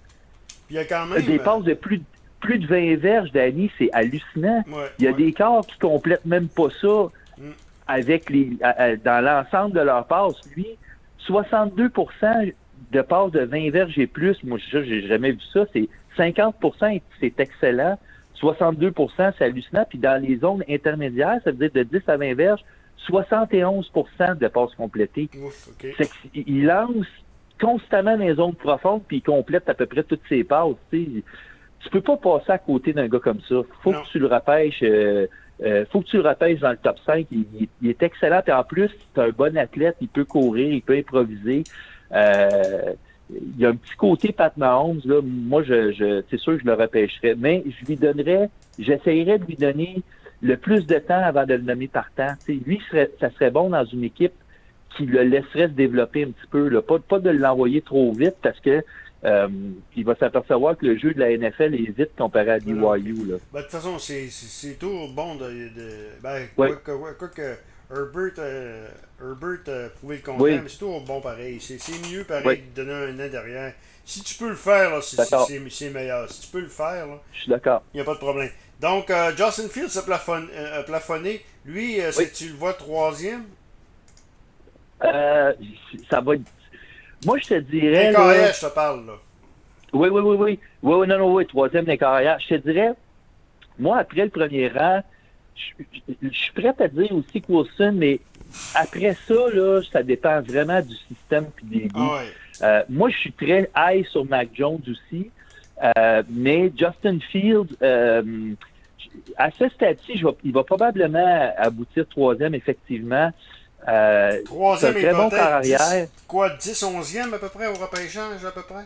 Puis 0.66 0.70
il 0.70 0.76
y 0.76 0.78
a 0.78 0.84
quand 0.84 1.06
même. 1.06 1.22
Des 1.22 1.38
passes 1.38 1.64
de 1.64 1.74
plus 1.74 1.98
de 1.98 2.04
plus 2.40 2.58
de 2.58 2.66
20 2.66 2.96
verges, 2.96 3.32
Danny, 3.32 3.70
c'est 3.78 3.90
hallucinant. 3.92 4.64
il 4.98 5.04
y 5.04 5.08
a 5.08 5.12
des 5.12 5.32
corps 5.32 5.66
qui 5.66 5.78
complètent 5.78 6.24
même 6.24 6.48
pas 6.48 6.68
ça 6.80 7.10
mm. 7.38 7.50
avec 7.86 8.30
les 8.30 8.56
dans 9.04 9.24
l'ensemble 9.24 9.74
de 9.74 9.80
leur 9.80 10.06
passe. 10.06 10.36
Lui, 10.56 10.66
62% 11.26 12.52
de 12.92 13.02
passes 13.02 13.32
de 13.32 13.40
20 13.40 13.70
verges 13.70 13.98
et 13.98 14.06
plus, 14.06 14.42
moi, 14.44 14.58
j'ai 14.70 15.06
jamais 15.06 15.32
vu 15.32 15.40
ça. 15.52 15.64
C'est 15.72 15.88
50% 16.16 17.00
c'est 17.20 17.40
excellent. 17.40 17.98
62 18.34 18.92
c'est 19.16 19.44
hallucinant. 19.44 19.84
Puis 19.88 19.98
dans 19.98 20.22
les 20.22 20.38
zones 20.38 20.64
intermédiaires, 20.68 21.40
ça 21.44 21.50
veut 21.50 21.68
dire 21.68 21.70
de 21.72 21.82
10 21.82 22.08
à 22.08 22.16
20 22.16 22.34
verges, 22.34 22.64
71% 23.08 24.38
de 24.38 24.48
passes 24.48 24.74
complétées. 24.76 25.28
Ouf, 25.42 25.68
OK. 25.68 25.86
C'est 25.96 26.10
qu'il 26.32 26.66
lance 26.66 27.06
constamment 27.60 28.16
dans 28.16 28.24
les 28.24 28.34
zones 28.34 28.54
profondes, 28.54 29.02
puis 29.06 29.18
il 29.18 29.22
complète 29.22 29.68
à 29.68 29.74
peu 29.74 29.86
près 29.86 30.04
toutes 30.04 30.22
ses 30.28 30.44
passes. 30.44 30.76
Tu 31.80 31.90
peux 31.90 32.00
pas 32.00 32.16
passer 32.16 32.50
à 32.52 32.58
côté 32.58 32.92
d'un 32.92 33.06
gars 33.08 33.20
comme 33.20 33.40
ça. 33.48 33.56
Faut 33.82 33.92
Non. 33.92 34.00
que 34.02 34.08
tu 34.08 34.18
le 34.18 34.26
repêches. 34.26 34.82
euh, 34.82 35.26
euh, 35.64 35.84
faut 35.90 36.00
que 36.00 36.06
tu 36.06 36.16
le 36.16 36.28
repêches 36.28 36.60
dans 36.60 36.70
le 36.70 36.76
top 36.76 36.96
5. 37.06 37.26
Il, 37.30 37.44
il- 37.60 37.68
il 37.82 37.90
est 37.90 38.02
excellent. 38.02 38.42
Et 38.46 38.52
en 38.52 38.64
plus, 38.64 38.90
c'est 39.14 39.20
un 39.22 39.30
bon 39.30 39.56
athlète. 39.56 39.96
Il 40.00 40.08
peut 40.08 40.24
courir, 40.24 40.72
il 40.72 40.82
peut 40.82 40.96
improviser. 40.96 41.64
Euh, 42.12 42.94
il 43.30 43.60
y 43.60 43.66
a 43.66 43.68
un 43.70 43.74
petit 43.76 43.94
côté 43.96 44.32
Pat 44.32 44.56
Mahomes. 44.56 45.00
Là. 45.04 45.20
Moi, 45.22 45.62
je, 45.62 45.92
je, 45.92 46.22
c'est 46.30 46.38
sûr 46.38 46.54
que 46.54 46.60
je 46.60 46.66
le 46.66 46.74
repêcherais. 46.74 47.34
Mais 47.36 47.62
je 47.66 47.86
lui 47.86 47.96
donnerais, 47.96 48.48
j'essayerais 48.78 49.38
de 49.38 49.44
lui 49.44 49.56
donner 49.56 50.02
le 50.42 50.56
plus 50.56 50.86
de 50.86 50.98
temps 50.98 51.22
avant 51.22 51.44
de 51.44 51.54
le 51.54 51.62
nommer 51.62 51.88
partant. 51.88 52.32
Tu 52.46 52.54
sais, 52.58 52.64
lui, 52.64 52.80
serait, 52.88 53.10
ça 53.20 53.30
serait 53.30 53.50
bon 53.50 53.70
dans 53.70 53.84
une 53.84 54.04
équipe 54.04 54.32
qui 54.96 55.04
le 55.06 55.22
laisserait 55.22 55.68
se 55.68 55.72
développer 55.72 56.22
un 56.24 56.30
petit 56.30 56.46
peu. 56.50 56.68
Là. 56.68 56.80
Pas, 56.82 56.98
pas 56.98 57.18
de 57.18 57.30
l'envoyer 57.30 57.82
trop 57.82 58.12
vite 58.12 58.36
parce 58.42 58.58
que 58.60 58.82
euh, 59.24 59.48
il 59.96 60.04
va 60.04 60.14
s'apercevoir 60.16 60.76
que 60.76 60.86
le 60.86 60.96
jeu 60.98 61.12
de 61.14 61.18
la 61.20 61.30
NFL 61.36 61.74
est 61.74 61.90
vite 61.96 62.10
comparé 62.16 62.50
à. 62.52 62.58
BYU. 62.58 62.74
Là. 63.26 63.36
Ben, 63.52 63.58
de 63.58 63.62
toute 63.64 63.70
façon, 63.72 63.98
c'est- 63.98 64.28
toujours 64.78 65.08
bon 65.12 65.34
de. 65.36 65.48
de- 65.50 66.20
ben, 66.22 66.46
Ouais. 66.56 66.68
quoi, 66.68 66.76
que- 66.76 67.12
quoi 67.14 67.28
que 67.28 67.56
Herbert, 67.90 68.32
euh, 68.38 68.86
Herbert 69.20 69.60
a 69.74 69.88
prouvé 69.88 70.16
le 70.16 70.22
contraire, 70.22 70.40
Oui. 70.56 70.60
mais 70.62 70.68
c'est 70.68 70.78
toujours 70.78 71.00
bon 71.00 71.20
pareil. 71.20 71.58
C'est 71.60 71.78
mieux 72.12 72.24
pareil 72.24 72.44
Oui. 72.46 72.62
de 72.76 72.84
donner 72.84 72.92
un 72.92 73.14
an 73.26 73.30
derrière. 73.30 73.72
Si 74.04 74.22
tu 74.22 74.34
peux 74.36 74.48
le 74.50 74.54
faire, 74.54 75.02
c'est- 75.02 75.16
meilleur. 75.90 76.30
Si 76.30 76.42
tu 76.42 76.48
peux 76.48 76.60
le 76.60 76.68
faire, 76.68 77.06
là, 77.06 77.20
Je 77.32 77.40
suis 77.40 77.50
d'accord. 77.50 77.82
il 77.92 77.96
n'y 77.96 78.00
a 78.02 78.04
pas 78.04 78.14
de 78.14 78.18
problème. 78.20 78.50
Donc, 78.80 79.10
euh, 79.10 79.30
Justin 79.36 79.68
Fields 79.68 79.96
a, 79.98 80.02
plafon- 80.02 80.48
euh, 80.54 80.80
a 80.80 80.82
plafonné. 80.84 81.42
Lui, 81.64 82.00
euh, 82.00 82.10
tu 82.34 82.48
le 82.48 82.54
vois 82.54 82.74
troisième? 82.74 83.42
Euh, 85.04 85.52
ça 86.10 86.20
va 86.20 86.34
être... 86.34 86.42
Moi, 87.24 87.38
je 87.38 87.46
te 87.46 87.58
dirais... 87.60 88.12
Carrière, 88.12 88.52
je 88.54 88.60
te 88.66 88.72
parle, 88.72 89.06
là. 89.06 89.12
Oui, 89.92 90.08
oui, 90.08 90.20
oui, 90.20 90.36
oui. 90.38 90.58
Oui, 90.82 90.94
oui, 90.96 91.06
non, 91.08 91.18
non, 91.18 91.34
oui, 91.34 91.46
troisième 91.46 91.84
des 91.84 91.98
carrières. 91.98 92.38
Je 92.40 92.54
te 92.54 92.68
dirais, 92.68 92.92
moi, 93.78 93.98
après 93.98 94.24
le 94.24 94.30
premier 94.30 94.68
rang, 94.68 95.02
je, 95.56 95.84
je- 95.92 96.28
je 96.28 96.38
suis 96.38 96.52
prêt 96.52 96.74
à 96.78 96.88
dire 96.88 97.12
aussi 97.12 97.40
que 97.42 97.50
Wilson, 97.52 97.92
mais 97.96 98.20
après 98.74 99.16
ça, 99.26 99.34
là, 99.52 99.80
ça 99.90 100.02
dépend 100.02 100.40
vraiment 100.42 100.80
du 100.80 100.94
système 101.08 101.46
puis 101.56 101.66
des 101.66 101.88
goûts. 101.88 102.00
Ah 102.12 102.22
ouais. 102.22 102.32
Euh, 102.62 102.82
moi, 102.88 103.08
je 103.10 103.16
suis 103.16 103.32
très 103.32 103.70
high 103.76 104.04
sur 104.06 104.24
Mac 104.24 104.48
Jones 104.54 104.82
aussi, 104.88 105.30
Euh, 105.96 106.24
mais 106.28 106.72
Justin 106.76 107.20
Fields, 107.30 107.72
euh, 107.82 108.52
à 109.36 109.48
ce 109.52 109.68
stade-ci, 109.68 110.20
il 110.42 110.52
va 110.52 110.64
probablement 110.64 111.52
aboutir 111.56 112.04
troisième, 112.08 112.52
effectivement. 112.56 113.30
Euh, 113.86 114.42
Troisième 114.44 114.94
très 114.94 115.12
bon 115.14 115.28
carrière. 115.30 115.78
10, 115.78 116.08
quoi, 116.26 116.50
10, 116.50 116.82
11e 116.82 117.32
à 117.34 117.38
peu 117.38 117.48
près 117.48 117.68
au 117.68 117.74
repêchage, 117.74 118.44
à 118.44 118.50
peu 118.50 118.62
près? 118.62 118.84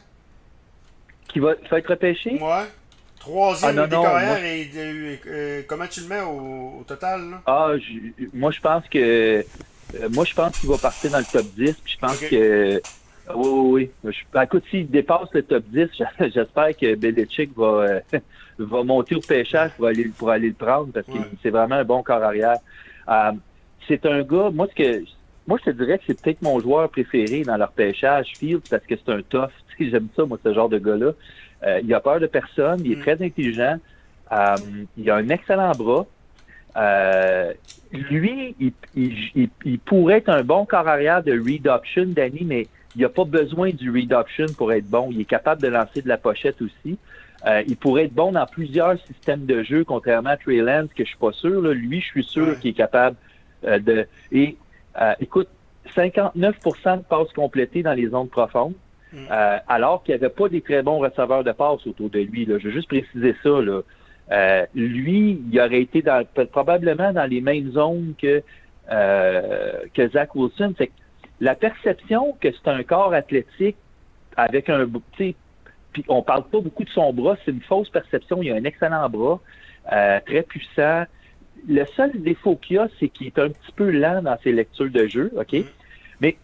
qui 1.29 1.39
va, 1.39 1.55
qui 1.55 1.67
va 1.69 1.79
être 1.79 1.89
repêché? 1.89 2.33
Ouais. 2.43 2.65
Troisième 3.19 3.71
Ah, 3.71 3.73
non, 3.83 3.87
des 3.87 3.97
non, 3.97 4.03
carrières 4.03 4.29
moi- 4.39 4.41
et 4.41 4.71
euh, 5.27 5.63
comment 5.67 5.87
tu 5.87 6.01
le 6.03 6.09
mets 6.09 6.21
au, 6.21 6.81
au 6.81 6.85
total, 6.87 7.31
là? 7.31 7.43
Ah, 7.47 7.71
je- 7.79 8.25
moi, 8.35 8.51
je 8.51 8.61
pense 8.61 8.87
que. 8.89 8.99
euh, 8.99 9.43
moi, 10.11 10.25
je 10.27 10.35
pense 10.35 10.59
qu'il 10.59 10.69
va 10.69 10.77
partir 10.77 11.11
dans 11.11 11.19
le 11.21 11.25
top 11.25 11.47
10. 11.57 11.73
Puis 11.83 11.95
je 11.95 11.99
pense 11.99 12.19
que. 12.19 12.83
Oui, 13.35 13.49
oui, 13.49 13.91
oui. 14.05 14.13
Je- 14.13 14.25
ben, 14.33 14.43
écoute, 14.43 14.65
s'il 14.71 14.91
dépasse 14.91 15.29
le 15.33 15.43
top 15.43 15.65
10, 15.69 15.89
j'espère 16.35 16.77
que 16.77 16.95
Belichick 16.97 17.57
va, 17.57 17.65
euh, 17.65 18.01
va 18.59 18.83
monter 18.83 19.15
au 19.15 19.21
pêchage 19.21 19.71
pour 19.77 19.87
aller, 19.87 20.05
pour 20.19 20.29
aller 20.31 20.49
le 20.49 20.55
prendre 20.55 20.93
parce 20.93 21.07
que 21.07 21.13
Ouais. 21.13 21.31
c'est 21.43 21.51
vraiment 21.51 21.77
un 21.77 21.85
bon 21.85 22.03
corps 22.03 22.23
arrière. 22.23 22.59
Euh, 23.09 23.33
c'est 23.89 24.07
un 24.07 24.23
gars, 24.23 24.51
moi, 24.53 24.67
ce 24.71 24.75
que. 24.75 25.05
Moi, 25.49 25.59
je 25.65 25.73
te 25.73 25.77
dirais 25.77 25.99
que 25.99 26.05
c'est 26.07 26.21
peut-être 26.21 26.41
mon 26.43 26.61
joueur 26.61 26.89
préféré 26.89 27.45
dans 27.45 27.57
leur 27.57 27.73
pêchage, 27.73 28.29
Fields, 28.39 28.63
parce 28.71 28.85
que 28.87 28.95
c'est 28.97 29.13
un 29.13 29.23
tough. 29.23 29.51
Tu 29.77 29.85
sais, 29.87 29.91
J'aime 29.91 30.09
ça, 30.15 30.25
moi, 30.25 30.39
ce 30.45 30.53
genre 30.55 30.69
de 30.69 30.79
gars-là. 30.79 31.13
Euh, 31.65 31.81
il 31.83 31.93
a 31.95 32.01
peur 32.01 32.21
de 32.21 32.27
personne, 32.27 32.83
il 32.85 32.93
est 32.93 32.97
Mm. 32.97 33.01
très 33.01 33.23
intelligent, 33.23 33.77
euh, 34.33 34.59
il 34.97 35.11
a 35.11 35.17
un 35.17 35.29
excellent 35.31 35.75
bras. 35.75 36.07
Euh, 36.77 37.53
lui, 37.93 38.55
il, 38.59 38.73
il- 38.95 39.31
il- 39.35 39.51
il 39.65 39.79
pourrait 39.81 40.19
être 40.19 40.29
un 40.31 40.43
bon 40.45 40.65
corps 40.65 40.89
arrière 40.89 41.23
de 41.23 41.33
read 41.33 41.67
option, 41.67 42.07
Danny, 42.07 42.45
mais 42.45 42.69
il 42.95 43.03
n'a 43.03 43.09
pas 43.09 43.25
besoin 43.25 43.71
du 43.71 43.91
read 43.91 44.13
option 44.13 44.55
pour 44.55 44.73
être 44.73 44.89
bon. 44.89 45.09
Il 45.11 45.21
est 45.21 45.25
capable 45.27 45.63
de 45.63 45.69
lancer 45.69 46.03
de 46.03 46.09
la 46.09 46.19
pochette 46.19 46.61
aussi. 46.63 46.99
Euh, 47.47 47.63
il 47.67 47.77
pourrait 47.77 48.05
être 48.05 48.15
bon 48.15 48.33
dans 48.33 48.47
plusieurs 48.47 48.97
systèmes 49.07 49.45
de 49.47 49.63
jeu, 49.63 49.85
contrairement 49.85 50.31
à 50.31 50.37
Trey 50.37 50.59
Lance, 50.59 50.91
que 50.95 51.03
je 51.05 51.09
suis 51.09 51.19
pas 51.19 51.33
sûr. 51.33 51.61
là. 51.61 51.73
Lui, 51.75 52.01
je 52.01 52.07
suis 52.07 52.25
sûr 52.25 52.49
Ouais. 52.49 52.57
qu'il 52.61 52.71
est 52.71 52.75
capable 52.75 53.17
euh, 53.65 53.79
de. 53.79 54.07
Et 54.31 54.57
euh, 55.01 55.15
écoute, 55.21 55.49
59% 55.97 56.99
de 56.99 57.03
passes 57.03 57.33
complétées 57.35 57.83
dans 57.83 57.95
les 57.95 58.09
zones 58.09 58.29
profondes, 58.29 58.75
Mm. 59.13 59.27
euh, 59.31 59.59
alors 59.69 60.03
qu'il 60.03 60.15
n'y 60.15 60.25
avait 60.25 60.33
pas 60.33 60.49
des 60.49 60.63
très 60.63 60.83
bons 60.83 60.99
receveurs 60.99 61.45
de 61.45 61.53
passes 61.53 61.87
autour 61.87 62.09
de 62.09 62.21
lui. 62.21 62.47
Là. 62.47 62.59
Je 62.59 62.69
veux 62.69 62.73
juste 62.73 62.89
préciser 62.89 63.35
ça. 63.43 63.51
Là. 63.61 63.83
Lui, 64.75 65.39
il 65.53 65.61
aurait 65.61 65.83
été 65.83 66.01
dans, 66.01 66.25
probablement 66.51 67.13
dans 67.13 67.29
les 67.29 67.43
mêmes 67.43 67.73
zones 67.73 68.15
que, 68.21 68.43
que 68.89 70.09
Zach 70.09 70.35
Wilson. 70.35 70.73
Que 70.79 70.85
la 71.43 71.55
perception 71.55 72.35
que 72.41 72.49
c'est 72.53 72.71
un 72.71 72.83
corps 72.85 73.13
athlétique 73.13 73.77
avec 74.37 74.71
un. 74.71 74.87
Puis 75.17 75.37
on 76.09 76.23
parle 76.23 76.45
pas 76.45 76.61
beaucoup 76.61 76.85
de 76.85 76.91
son 76.91 77.13
bras, 77.13 77.37
c'est 77.45 77.51
une 77.51 77.61
fausse 77.61 77.91
perception. 77.91 78.43
Il 78.43 78.53
a 78.53 78.55
un 78.55 78.65
excellent 78.65 79.09
bras, 79.09 79.41
euh, 79.93 80.21
très 80.25 80.43
puissant. 80.43 81.05
Le 81.69 81.85
seul 81.97 82.11
défaut 82.15 82.57
qu'il 82.57 82.79
a, 82.79 82.89
c'est 82.99 83.09
qu'il 83.09 83.29
est 83.29 83.39
un 83.39 83.49
petit 83.49 83.73
peu 83.75 83.91
lent 83.91 84.23
dans 84.23 84.37
ses 84.43 84.53
lectures 84.53 84.91
de 84.91 85.07
jeu, 85.07 85.33
OK? 85.37 85.53
Mm. 85.53 85.65
Mais 86.21 86.37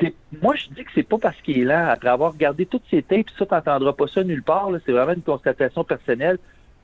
c'est 0.00 0.14
moi 0.40 0.54
je 0.54 0.68
dis 0.68 0.84
que 0.84 0.90
c'est 0.94 1.02
pas 1.02 1.18
parce 1.18 1.40
qu'il 1.42 1.58
est 1.58 1.64
lent. 1.64 1.86
Après 1.88 2.08
avoir 2.08 2.32
regardé 2.32 2.66
toutes 2.66 2.84
ses 2.90 3.02
tapes, 3.02 3.30
ça, 3.38 3.46
t'entendras 3.46 3.92
pas 3.92 4.06
ça 4.06 4.24
nulle 4.24 4.42
part. 4.42 4.70
là. 4.70 4.78
C'est 4.84 4.92
vraiment 4.92 5.12
une 5.12 5.22
constatation 5.22 5.84
personnelle. 5.84 6.38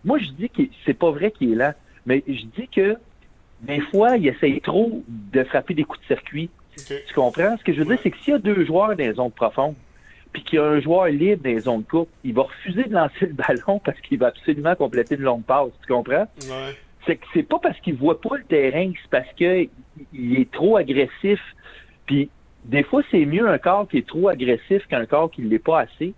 Moi, 0.04 0.18
je 0.18 0.30
dis 0.30 0.48
que 0.48 0.62
c'est 0.84 0.94
pas 0.94 1.10
vrai 1.10 1.30
qu'il 1.30 1.52
est 1.52 1.56
lent. 1.56 1.74
Mais 2.06 2.22
je 2.26 2.44
dis 2.56 2.68
que 2.68 2.96
des 3.62 3.80
fois, 3.80 4.16
il 4.16 4.28
essaye 4.28 4.60
trop 4.60 5.02
de 5.08 5.44
frapper 5.44 5.74
des 5.74 5.84
coups 5.84 6.00
de 6.02 6.06
circuit. 6.06 6.50
Tu 6.86 7.14
comprends? 7.14 7.56
Ce 7.58 7.64
que 7.64 7.72
je 7.72 7.80
veux 7.80 7.86
dire, 7.86 7.98
c'est 8.02 8.10
que 8.10 8.18
s'il 8.18 8.32
y 8.32 8.36
a 8.36 8.38
deux 8.38 8.64
joueurs 8.64 8.90
dans 8.90 8.98
les 8.98 9.14
zones 9.14 9.32
profondes, 9.32 9.74
puis 10.32 10.44
qu'il 10.44 10.58
y 10.58 10.62
a 10.62 10.64
un 10.64 10.80
joueur 10.80 11.06
libre 11.06 11.42
dans 11.42 11.50
les 11.50 11.60
zones 11.60 11.84
courtes, 11.84 12.10
il 12.22 12.34
va 12.34 12.42
refuser 12.42 12.84
de 12.84 12.94
lancer 12.94 13.26
le 13.26 13.32
ballon 13.32 13.80
parce 13.84 14.00
qu'il 14.00 14.18
va 14.18 14.28
absolument 14.28 14.76
compléter 14.76 15.16
une 15.16 15.22
longue 15.22 15.42
passe. 15.42 15.70
Tu 15.84 15.92
comprends? 15.92 16.28
Ouais. 16.42 16.76
C'est 17.08 17.16
que 17.16 17.26
c'est 17.32 17.42
pas 17.42 17.58
parce 17.58 17.80
qu'il 17.80 17.94
voit 17.94 18.20
pas 18.20 18.36
le 18.36 18.44
terrain, 18.44 18.92
c'est 19.00 19.10
parce 19.10 19.32
que 19.32 19.66
il 20.12 20.38
est 20.38 20.50
trop 20.50 20.76
agressif. 20.76 21.40
Puis 22.04 22.28
des 22.66 22.82
fois, 22.82 23.02
c'est 23.10 23.24
mieux 23.24 23.48
un 23.48 23.56
corps 23.56 23.88
qui 23.88 23.96
est 23.96 24.06
trop 24.06 24.28
agressif 24.28 24.86
qu'un 24.88 25.06
corps 25.06 25.30
qui 25.30 25.40
ne 25.40 25.48
l'est 25.48 25.58
pas 25.58 25.80
assez. 25.80 26.12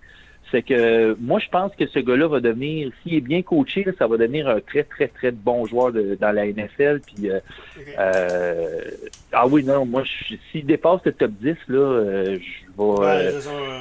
C'est 0.51 0.63
que 0.63 1.17
moi, 1.21 1.39
je 1.39 1.49
pense 1.49 1.73
que 1.77 1.87
ce 1.87 1.99
gars-là 2.01 2.27
va 2.27 2.41
devenir, 2.41 2.91
s'il 3.03 3.15
est 3.15 3.21
bien 3.21 3.41
coaché, 3.43 3.85
là, 3.85 3.93
ça 3.99 4.07
va 4.09 4.17
devenir 4.17 4.49
un 4.49 4.61
très, 4.61 4.83
très, 4.83 5.07
très 5.09 5.31
bon 5.31 5.65
joueur 5.67 5.93
de- 5.93 6.17
dans 6.21 6.33
la 6.33 6.47
NFL. 6.47 7.01
Puis, 7.07 7.31
euh, 7.31 7.39
euh, 7.99 8.91
ah 9.33 9.47
oui, 9.47 9.63
non, 9.65 9.85
moi, 9.87 10.03
s'il 10.51 10.67
dépasse 10.67 11.01
le 11.05 11.13
top 11.13 11.31
10, 11.41 11.57
là, 11.69 11.79
euh, 11.79 12.25
je 12.39 12.67
vais. 12.67 12.83
Ouais, 12.83 13.31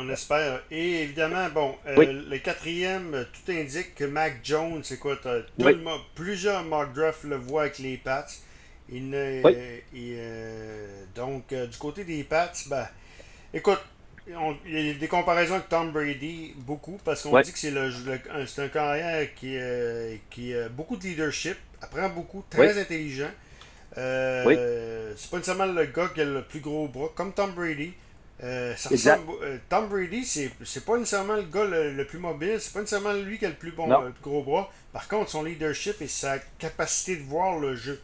on 0.01 0.09
espère. 0.09 0.61
Et 0.69 1.03
évidemment, 1.03 1.47
bon, 1.53 1.73
Oui. 1.97 2.07
le 2.29 2.37
quatrième, 2.37 3.25
tout 3.33 3.51
indique 3.51 3.95
que 3.95 4.03
Mac 4.05 4.39
Jones, 4.43 4.81
c'est 4.83 4.99
quoi, 4.99 5.15
Oui. 5.59 5.73
plusieurs 6.15 6.63
mock 6.63 6.93
drafts 6.93 7.23
le 7.23 7.37
voient 7.37 7.61
avec 7.63 7.79
les 7.79 7.97
Pats. 7.97 8.25
Il 8.91 9.03
Oui. 9.45 9.51
et, 9.95 10.15
euh, 10.17 11.03
donc, 11.15 11.53
du 11.53 11.77
côté 11.77 12.03
des 12.03 12.23
Pats, 12.23 12.51
ben, 12.69 12.85
écoute, 13.53 13.79
on- 14.37 14.57
il 14.65 14.87
y 14.87 14.89
a 14.91 14.93
des 14.93 15.07
comparaisons 15.07 15.55
avec 15.55 15.69
Tom 15.69 15.91
Brady, 15.91 16.53
beaucoup, 16.57 16.99
parce 17.03 17.21
qu'on 17.23 17.31
Ouais. 17.31 17.43
dit 17.43 17.51
que 17.51 17.59
c'est 17.59 17.71
le, 17.71 17.89
le- 17.89 18.19
un- 18.33 18.45
c'est 18.45 18.63
un 18.63 18.67
carrière 18.69 19.27
qui, 19.35 19.55
euh, 19.57 20.15
qui 20.29 20.53
a 20.55 20.69
beaucoup 20.69 20.97
de 20.97 21.03
leadership, 21.03 21.57
apprend 21.81 22.09
beaucoup, 22.09 22.43
très 22.49 22.79
intelligent. 22.79 23.31
Euh, 23.97 24.43
Oui. 24.45 24.55
C'est 25.17 25.29
pas 25.31 25.37
nécessairement 25.37 25.65
le 25.65 25.85
gars 25.85 26.09
qui 26.13 26.21
a 26.21 26.25
le 26.25 26.43
plus 26.43 26.59
gros 26.59 26.87
bras, 26.87 27.09
comme 27.15 27.33
Tom 27.33 27.51
Brady. 27.51 27.93
Euh, 28.41 28.73
ça 28.77 28.89
Exact. 28.91 29.19
ressemble- 29.19 29.43
euh, 29.43 29.57
Tom 29.67 29.89
Brady, 29.89 30.23
c'est 30.23 30.49
c'est 30.63 30.85
pas 30.85 30.97
nécessairement 30.97 31.35
le 31.35 31.41
gars 31.43 31.65
le, 31.65 31.91
le 31.93 32.05
plus 32.05 32.19
mobile, 32.19 32.55
c'est 32.59 32.71
pas 32.71 32.79
nécessairement 32.79 33.11
lui 33.11 33.37
qui 33.37 33.45
a 33.45 33.49
le 33.49 33.55
plus 33.55 33.71
bon 33.71 33.87
le 33.87 34.11
plus 34.11 34.21
gros 34.23 34.43
bras. 34.43 34.71
Par 34.93 35.07
contre, 35.09 35.29
son 35.29 35.43
leadership 35.43 36.01
et 36.01 36.07
sa 36.07 36.39
capacité 36.57 37.17
de 37.17 37.23
voir 37.23 37.59
le 37.59 37.75
jeu. 37.75 37.99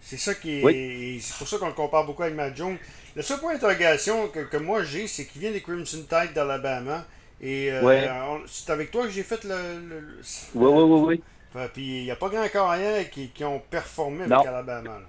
C'est 0.00 0.16
ça 0.18 0.34
qui 0.34 0.60
est. 0.60 1.18
C'est 1.20 1.36
pour 1.38 1.46
ça 1.48 1.58
qu'on 1.58 1.66
le 1.68 1.72
compare 1.72 2.04
beaucoup 2.06 2.22
avec 2.22 2.34
Matt 2.34 2.56
Jones. 2.56 2.76
Le 3.16 3.22
seul 3.22 3.38
point 3.40 3.52
d'interrogation 3.54 4.28
que, 4.28 4.40
que 4.40 4.56
moi 4.56 4.82
j'ai, 4.84 5.06
c'est 5.06 5.26
qu'il 5.26 5.40
vient 5.40 5.50
des 5.50 5.60
Crimson 5.60 5.98
Tide 6.08 6.32
d'Alabama. 6.34 7.04
Et 7.42 7.70
euh, 7.72 7.82
Ouais. 7.82 8.08
c'est 8.46 8.70
avec 8.70 8.90
toi 8.90 9.04
que 9.04 9.10
j'ai 9.10 9.22
fait 9.22 9.42
le. 9.44 9.50
le- 9.88 10.00
le- 10.00 10.20
Oui, 10.54 10.70
oui, 10.72 10.82
oui, 10.82 11.22
oui. 11.54 11.62
Puis 11.74 11.98
il 12.00 12.04
n'y 12.04 12.10
a 12.10 12.16
pas 12.16 12.28
grand 12.28 12.46
carrière 12.48 13.08
qui, 13.10 13.28
qui 13.30 13.44
ont 13.44 13.58
performé 13.70 14.20
avec 14.20 14.30
Non. 14.30 14.40
Alabama. 14.46 14.90
là. 14.90 15.06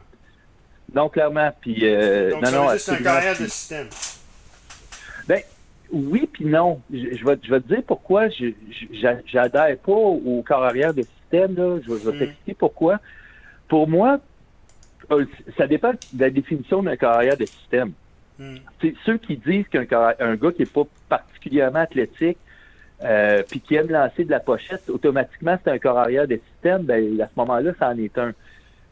Non, 0.93 1.07
clairement. 1.09 1.51
Puis, 1.61 1.79
euh, 1.83 2.31
Donc 2.31 2.41
non, 2.43 2.49
ça 2.49 2.57
non, 2.57 2.69
c'est 2.77 2.91
un 2.91 2.95
carrière 2.97 3.37
de 3.37 3.45
système. 3.47 3.87
Ben, 5.27 5.41
oui 5.91 6.27
puis 6.31 6.45
non. 6.45 6.81
Je, 6.91 7.15
je 7.15 7.25
vais, 7.25 7.37
je 7.43 7.49
vais 7.51 7.61
te 7.61 7.67
dire 7.67 7.83
pourquoi 7.85 8.27
je 8.29 8.47
je- 8.71 8.99
j'a- 8.99 9.19
j'adhère 9.25 9.77
pas 9.77 9.91
au 9.91 10.43
corps 10.45 10.63
arrière 10.63 10.93
de 10.93 11.03
système, 11.03 11.55
là. 11.55 11.79
Je, 11.85 11.93
vais 11.93 12.17
t'expliquer 12.19 12.53
pourquoi. 12.55 12.99
Pour 13.67 13.87
moi, 13.87 14.19
ça 15.57 15.67
dépend 15.67 15.91
de 15.91 16.21
la 16.21 16.29
définition 16.29 16.83
d'un 16.83 16.95
carrière 16.95 17.37
de 17.37 17.45
système. 17.45 17.91
C'est 18.81 18.95
ceux 19.05 19.17
qui 19.17 19.37
disent 19.37 19.67
qu'un 19.67 19.85
un 20.19 20.35
gars 20.35 20.51
qui 20.51 20.61
n'est 20.61 20.65
pas 20.67 20.83
particulièrement 21.07 21.79
athlétique, 21.79 22.37
euh, 23.03 23.43
puis 23.47 23.59
qui 23.59 23.75
aime 23.75 23.89
lancer 23.89 24.25
de 24.25 24.31
la 24.31 24.39
pochette, 24.39 24.89
automatiquement, 24.89 25.57
c'est 25.63 25.71
un 25.71 25.77
carrière 25.77 26.27
de 26.27 26.39
système, 26.51 26.83
ben, 26.83 27.21
à 27.21 27.25
ce 27.25 27.31
moment-là, 27.37 27.71
ça 27.79 27.89
en 27.89 27.97
est 27.97 28.17
un. 28.17 28.33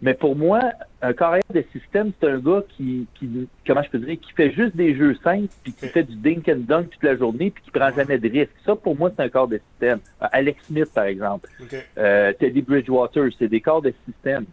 Mais 0.02 0.14
pour 0.14 0.36
moi, 0.36 0.62
un 1.02 1.14
carrière 1.14 1.44
de 1.54 1.64
système, 1.74 2.12
c'est 2.20 2.28
un 2.28 2.40
gars 2.40 2.64
qui, 2.70 3.06
qui, 3.16 3.48
comment 3.68 3.84
je 3.84 3.90
peux 3.90 4.00
dire, 4.00 4.18
qui 4.20 4.32
fait 4.32 4.52
juste 4.52 4.76
des 4.76 4.96
jeux 4.96 5.16
simples, 5.24 5.50
puis 5.62 5.74
qui 5.74 5.88
fait 5.88 6.04
du 6.04 6.16
dink 6.16 6.48
and 6.48 6.64
dunk 6.68 6.90
toute 6.90 7.04
la 7.04 7.18
journée, 7.18 7.52
puis 7.52 7.64
qui 7.64 7.72
prend 7.72 7.92
jamais 7.92 8.18
de 8.18 8.30
risques. 8.30 8.56
Ça, 8.66 8.76
pour 8.76 8.98
moi, 8.98 9.12
c'est 9.16 9.24
un 9.24 9.30
corps 9.30 9.48
de 9.48 9.60
système. 9.72 10.00
Euh, 10.22 10.28
Alex 10.32 10.64
Smith, 10.66 10.90
par 10.94 11.04
exemple. 11.06 11.50
Euh, 11.98 12.32
Teddy 12.34 12.62
Bridgewater, 12.62 13.30
c'est 13.38 13.50
des 13.50 13.62
corps 13.62 13.82
de 13.82 13.94
système. 14.06 14.46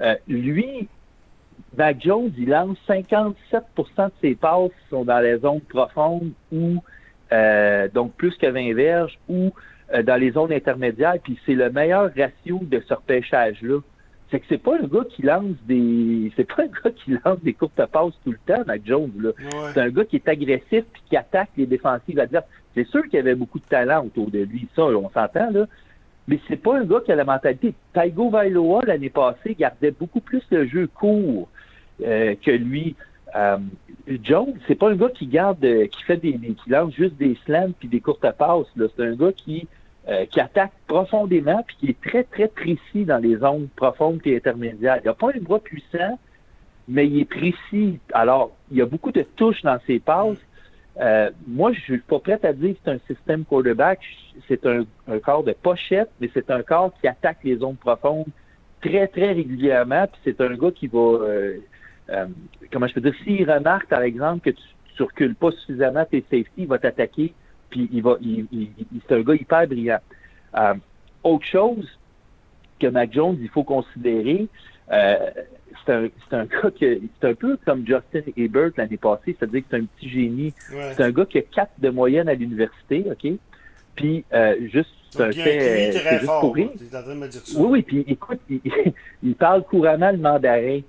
Euh, 0.00 0.14
lui, 0.28 0.88
Mac 1.76 2.02
Jones, 2.02 2.30
il 2.36 2.50
lance 2.50 2.76
57% 2.88 3.32
de 3.52 4.12
ses 4.20 4.34
passes 4.34 4.70
sont 4.90 5.04
dans 5.04 5.20
les 5.20 5.38
zones 5.38 5.60
profondes 5.62 6.32
ou 6.52 6.82
euh, 7.32 7.88
donc 7.88 8.12
plus 8.14 8.36
que 8.36 8.46
20 8.46 8.74
verges 8.74 9.18
ou 9.28 9.52
euh, 9.94 10.02
dans 10.02 10.16
les 10.16 10.32
zones 10.32 10.52
intermédiaires, 10.52 11.16
puis 11.22 11.38
c'est 11.46 11.54
le 11.54 11.70
meilleur 11.70 12.10
ratio 12.16 12.60
de 12.62 12.82
ce 12.86 12.94
repêchage-là. 12.94 13.80
C'est 14.30 14.40
que 14.40 14.46
c'est 14.48 14.62
pas 14.62 14.76
un 14.78 14.86
gars 14.86 15.04
qui 15.10 15.22
lance 15.22 15.56
des. 15.66 16.32
C'est 16.36 16.44
pas 16.44 16.62
un 16.62 16.66
gars 16.66 16.90
qui 16.90 17.18
lance 17.24 17.38
des 17.42 17.52
courtes 17.52 17.74
passes 17.74 18.14
tout 18.24 18.32
le 18.32 18.38
temps, 18.46 18.62
Mac 18.66 18.80
Jones. 18.84 19.12
Là. 19.18 19.30
C'est 19.74 19.80
un 19.80 19.90
gars 19.90 20.06
qui 20.06 20.16
est 20.16 20.28
agressif 20.28 20.84
puis 20.92 21.02
qui 21.10 21.16
attaque 21.18 21.50
les 21.58 21.66
défensives 21.66 22.18
adverses. 22.18 22.46
C'est 22.74 22.86
sûr 22.86 23.02
qu'il 23.04 23.14
y 23.14 23.18
avait 23.18 23.34
beaucoup 23.34 23.58
de 23.58 23.66
talent 23.66 24.06
autour 24.06 24.30
de 24.30 24.38
lui, 24.38 24.66
ça, 24.74 24.84
on 24.84 25.10
s'entend, 25.10 25.50
là. 25.50 25.66
Mais 26.28 26.38
c'est 26.48 26.56
pas 26.56 26.78
un 26.78 26.84
gars 26.84 27.00
qui 27.04 27.12
a 27.12 27.16
la 27.16 27.24
mentalité. 27.24 27.74
Taigo 27.92 28.30
Vailoa, 28.30 28.82
l'année 28.86 29.10
passée, 29.10 29.56
gardait 29.58 29.90
beaucoup 29.90 30.20
plus 30.20 30.42
le 30.50 30.66
jeu 30.66 30.86
court 30.86 31.48
euh, 32.04 32.34
que 32.40 32.50
lui. 32.50 32.94
Euh, 33.34 33.58
Jones, 34.22 34.54
c'est 34.66 34.74
pas 34.74 34.90
un 34.90 34.96
gars 34.96 35.08
qui 35.08 35.26
garde, 35.26 35.64
euh, 35.64 35.86
qui 35.86 36.02
fait 36.02 36.16
des, 36.16 36.34
qui 36.34 36.70
lance 36.70 36.92
juste 36.94 37.16
des 37.16 37.36
slams 37.44 37.72
puis 37.72 37.88
des 37.88 38.00
courtes 38.00 38.26
passes. 38.36 38.66
C'est 38.76 39.02
un 39.02 39.14
gars 39.14 39.32
qui 39.32 39.66
euh, 40.08 40.26
qui 40.26 40.40
attaque 40.40 40.72
profondément 40.88 41.62
puis 41.64 41.76
qui 41.78 41.90
est 41.90 42.00
très 42.00 42.24
très 42.24 42.48
précis 42.48 43.04
dans 43.04 43.18
les 43.18 43.36
zones 43.36 43.68
profondes 43.76 44.20
et 44.24 44.34
intermédiaires. 44.34 44.98
Il 45.04 45.06
n'a 45.06 45.14
pas 45.14 45.28
un 45.28 45.40
bras 45.40 45.60
puissant, 45.60 46.18
mais 46.88 47.06
il 47.06 47.20
est 47.20 47.24
précis. 47.24 48.00
Alors, 48.12 48.50
il 48.72 48.78
y 48.78 48.82
a 48.82 48.86
beaucoup 48.86 49.12
de 49.12 49.22
touches 49.36 49.62
dans 49.62 49.78
ses 49.86 50.00
passes. 50.00 50.38
Moi, 51.46 51.72
je 51.72 51.80
suis 51.80 51.98
pas 51.98 52.18
prêt 52.18 52.38
à 52.42 52.52
dire 52.52 52.74
que 52.74 52.80
c'est 52.84 52.90
un 52.90 53.00
système 53.06 53.44
quarterback. 53.44 54.00
C'est 54.48 54.64
un, 54.66 54.84
un 55.08 55.18
corps 55.18 55.44
de 55.44 55.52
pochette, 55.52 56.10
mais 56.20 56.30
c'est 56.34 56.50
un 56.50 56.62
corps 56.62 56.92
qui 57.00 57.08
attaque 57.08 57.38
les 57.44 57.56
zones 57.56 57.76
profondes 57.76 58.26
très, 58.82 59.06
très 59.08 59.32
régulièrement. 59.32 60.06
Puis 60.06 60.20
c'est 60.24 60.40
un 60.40 60.54
gars 60.54 60.70
qui 60.70 60.88
va, 60.88 60.98
euh, 60.98 61.58
comment 62.70 62.86
je 62.86 62.94
peux 62.94 63.00
dire, 63.00 63.14
s'il 63.24 63.50
remarque, 63.50 63.86
par 63.88 64.02
exemple, 64.02 64.40
que 64.40 64.50
tu, 64.50 64.62
ne 65.00 65.04
recules 65.06 65.34
pas 65.34 65.50
suffisamment 65.52 66.04
tes 66.04 66.20
safety, 66.30 66.50
il 66.58 66.66
va 66.66 66.78
t'attaquer, 66.78 67.32
puis 67.70 67.88
il 67.92 68.02
va, 68.02 68.16
il, 68.20 68.46
c'est 69.08 69.14
un 69.14 69.22
gars 69.22 69.34
hyper 69.34 69.66
brillant. 69.66 70.00
Euh, 70.56 70.74
autre 71.24 71.46
chose 71.46 71.88
que 72.78 72.88
Mac 72.88 73.12
Jones, 73.12 73.38
il 73.40 73.48
faut 73.48 73.64
considérer, 73.64 74.48
euh, 74.90 75.30
c'est 75.84 75.92
un, 75.92 76.08
un, 76.32 76.44
gars 76.44 76.70
que 76.78 77.00
c'est 77.20 77.28
un 77.28 77.34
peu 77.34 77.56
comme 77.64 77.86
Justin 77.86 78.30
Hebert 78.36 78.70
l'année 78.76 78.96
passée, 78.96 79.36
c'est-à-dire 79.38 79.60
que 79.60 79.66
c'est 79.70 79.76
un 79.78 79.84
petit 79.84 80.08
génie. 80.08 80.54
C'est 80.68 81.02
un 81.02 81.10
gars 81.10 81.26
qui 81.26 81.38
a 81.38 81.42
4 81.42 81.72
de 81.78 81.90
moyenne 81.90 82.28
à 82.28 82.34
l'université, 82.34 83.04
OK? 83.10 83.32
Puis 83.94 84.24
juste 84.72 84.90
c'est 85.12 85.22
un 85.22 85.32
fait. 85.32 85.92
C'est 85.92 86.20
juste 86.20 86.32
rire. 86.54 86.70
Oui, 87.58 87.66
oui, 87.68 87.82
puis 87.82 88.04
écoute, 88.08 88.40
il, 88.48 88.60
il, 89.22 89.34
parle 89.34 89.62
couramment 89.64 90.10
le 90.10 90.18
mandarin. 90.18 90.80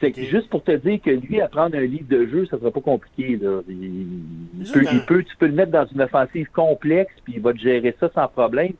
C'est 0.00 0.14
juste 0.24 0.48
pour 0.48 0.64
te 0.64 0.72
dire 0.72 1.00
que 1.02 1.10
lui, 1.10 1.40
apprendre 1.40 1.76
un 1.76 1.82
livre 1.82 2.08
de 2.08 2.26
jeu, 2.26 2.46
ça 2.46 2.58
sera 2.58 2.70
pas 2.70 2.80
compliqué. 2.80 3.36
Là. 3.36 3.60
Il, 3.68 5.02
peut, 5.06 5.22
tu 5.22 5.36
peux 5.36 5.46
le 5.46 5.52
mettre 5.52 5.72
dans 5.72 5.86
une 5.86 6.00
offensive 6.00 6.48
complexe, 6.52 7.12
puis 7.24 7.34
il 7.36 7.42
va 7.42 7.52
te 7.52 7.58
gérer 7.58 7.94
ça 8.00 8.10
sans 8.14 8.28
problème. 8.28 8.72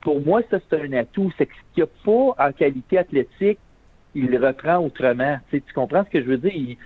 Pour 0.00 0.20
moi, 0.20 0.42
ça, 0.50 0.58
c'est 0.68 0.80
un 0.80 0.92
atout. 0.94 1.32
C'est 1.38 1.46
qu'il 1.46 1.56
n'y 1.76 1.82
a 1.84 1.86
pas 2.04 2.46
en 2.46 2.52
qualité 2.52 2.98
athlétique, 2.98 3.58
il 4.18 4.36
reprend 4.38 4.78
autrement. 4.78 5.38
Tu, 5.50 5.62
tu 5.62 5.72
comprends 5.72 6.04
ce 6.04 6.10
que 6.10 6.20
je 6.20 6.26
veux 6.26 6.38
dire? 6.38 6.76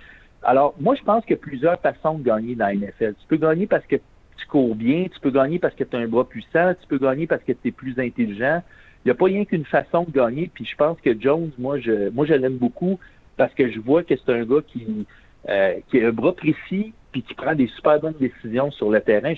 Alors, 0.43 0.75
moi, 0.79 0.95
je 0.95 1.03
pense 1.03 1.23
qu'il 1.23 1.31
y 1.31 1.39
a 1.39 1.41
plusieurs 1.41 1.79
façons 1.79 2.17
de 2.17 2.23
gagner 2.23 2.55
dans 2.55 2.67
la 2.67 2.75
NFL. 2.75 3.13
Tu 3.19 3.27
peux 3.27 3.37
gagner 3.37 3.65
parce 3.65 3.85
que 3.85 3.95
tu 3.95 4.45
cours 4.47 4.75
bien, 4.75 5.05
tu 5.13 5.19
peux 5.19 5.31
gagner 5.31 5.59
parce 5.59 5.73
que 5.75 5.83
tu 5.83 5.95
as 5.95 5.99
un 5.99 6.07
bras 6.07 6.27
puissant, 6.27 6.73
tu 6.79 6.87
peux 6.87 6.97
gagner 6.97 7.27
parce 7.27 7.43
que 7.43 7.53
tu 7.53 7.69
es 7.69 7.71
plus 7.71 7.97
intelligent. 7.99 8.61
Il 9.03 9.07
n'y 9.07 9.11
a 9.11 9.15
pas 9.15 9.25
rien 9.25 9.45
qu'une 9.45 9.65
façon 9.65 10.03
de 10.03 10.11
gagner. 10.11 10.49
Puis 10.53 10.65
je 10.65 10.75
pense 10.75 10.99
que 11.01 11.19
Jones, 11.19 11.51
moi, 11.57 11.79
je, 11.79 12.09
moi, 12.09 12.25
je 12.25 12.33
l'aime 12.33 12.57
beaucoup 12.57 12.99
parce 13.37 13.53
que 13.53 13.71
je 13.71 13.79
vois 13.79 14.03
que 14.03 14.15
c'est 14.15 14.31
un 14.31 14.45
gars 14.45 14.61
qui, 14.67 15.05
euh, 15.49 15.75
qui 15.89 16.01
a 16.01 16.07
un 16.09 16.11
bras 16.11 16.33
précis 16.33 16.93
puis 17.11 17.21
qui 17.21 17.33
prend 17.35 17.55
des 17.55 17.67
super 17.67 17.99
bonnes 17.99 18.15
décisions 18.19 18.71
sur 18.71 18.89
le 18.89 18.99
terrain. 18.99 19.33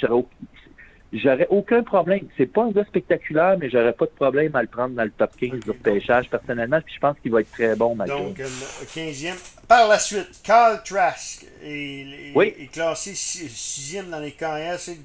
J'aurais, 1.16 1.48
aucun 1.50 1.84
problème. 1.84 2.28
C'est 2.38 2.46
pas 2.46 2.64
un 2.64 2.72
gars 2.72 2.84
spectaculaire, 2.86 3.58
mais 3.58 3.70
j'aurais 3.70 3.94
pas 3.94 4.06
de 4.06 4.12
problème 4.12 4.56
à 4.56 4.62
le 4.62 4.68
prendre 4.68 4.96
dans 4.96 5.04
le 5.04 5.12
top 5.12 5.32
15 5.40 5.52
okay, 5.68 5.80
pêchage 5.80 6.30
personnellement. 6.30 6.82
Puis 6.82 6.96
je 6.96 7.00
pense 7.00 7.18
qu'il 7.20 7.32
va 7.32 7.42
être 7.42 7.52
très 7.52 7.76
bon, 7.76 7.96
Donc, 7.96 8.40
15e. 8.40 9.28
Euh, 9.28 9.34
Par 9.68 9.88
la 9.88 10.00
suite, 10.00 10.42
Carl 10.44 10.82
Trask 10.84 11.46
est, 11.64 12.72
classé 12.72 13.14
6e 13.14 14.10
dans 14.10 14.20
les 14.20 14.32
carrières. 14.32 14.80
C'est, 14.80 14.98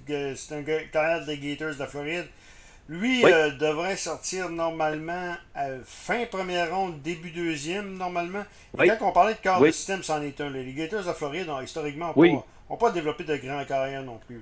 un 0.53 0.63
carrière 0.63 1.25
des 1.27 1.39
Gators 1.39 1.77
de 1.77 1.85
Floride. 1.85 2.27
Lui 2.89 3.25
euh, 3.25 3.51
devrait 3.53 3.97
sortir 3.97 4.51
normalement 4.51 5.37
à 5.55 5.67
fin 5.85 6.25
première 6.27 6.75
ronde, 6.75 7.01
début 7.03 7.31
deuxième, 7.31 7.97
normalement. 7.97 8.43
Et 8.83 8.89
quand 8.89 9.09
on 9.09 9.13
parlait 9.13 9.35
de 9.35 9.39
corps 9.41 9.61
de 9.61 9.71
système, 9.71 10.03
c'en 10.03 10.21
est 10.23 10.41
un. 10.41 10.51
Les 10.51 10.73
Gators 10.73 11.05
de 11.05 11.13
Floride, 11.13 11.49
ont, 11.49 11.61
historiquement, 11.61 12.13
n'ont 12.17 12.77
pas, 12.77 12.91
développé 12.91 13.23
de 13.23 13.37
grands 13.37 13.65
carrières 13.65 14.03
non 14.03 14.19
plus. 14.27 14.41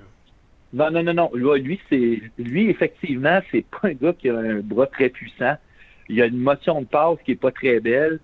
Non, 0.72 0.90
non, 0.90 1.02
non, 1.02 1.14
non. 1.14 1.30
Lui, 1.34 1.80
c'est 1.88 2.20
lui, 2.38 2.68
effectivement, 2.68 3.40
c'est 3.50 3.64
pas 3.66 3.88
un 3.88 3.92
gars 3.92 4.12
qui 4.12 4.28
a 4.28 4.36
un 4.36 4.60
bras 4.60 4.86
très 4.86 5.08
puissant. 5.08 5.54
Il 6.08 6.20
a 6.22 6.26
une 6.26 6.38
motion 6.38 6.80
de 6.82 6.86
passe 6.86 7.18
qui 7.24 7.32
est 7.32 7.40
pas 7.40 7.52
très 7.52 7.80
belle. 7.80 8.20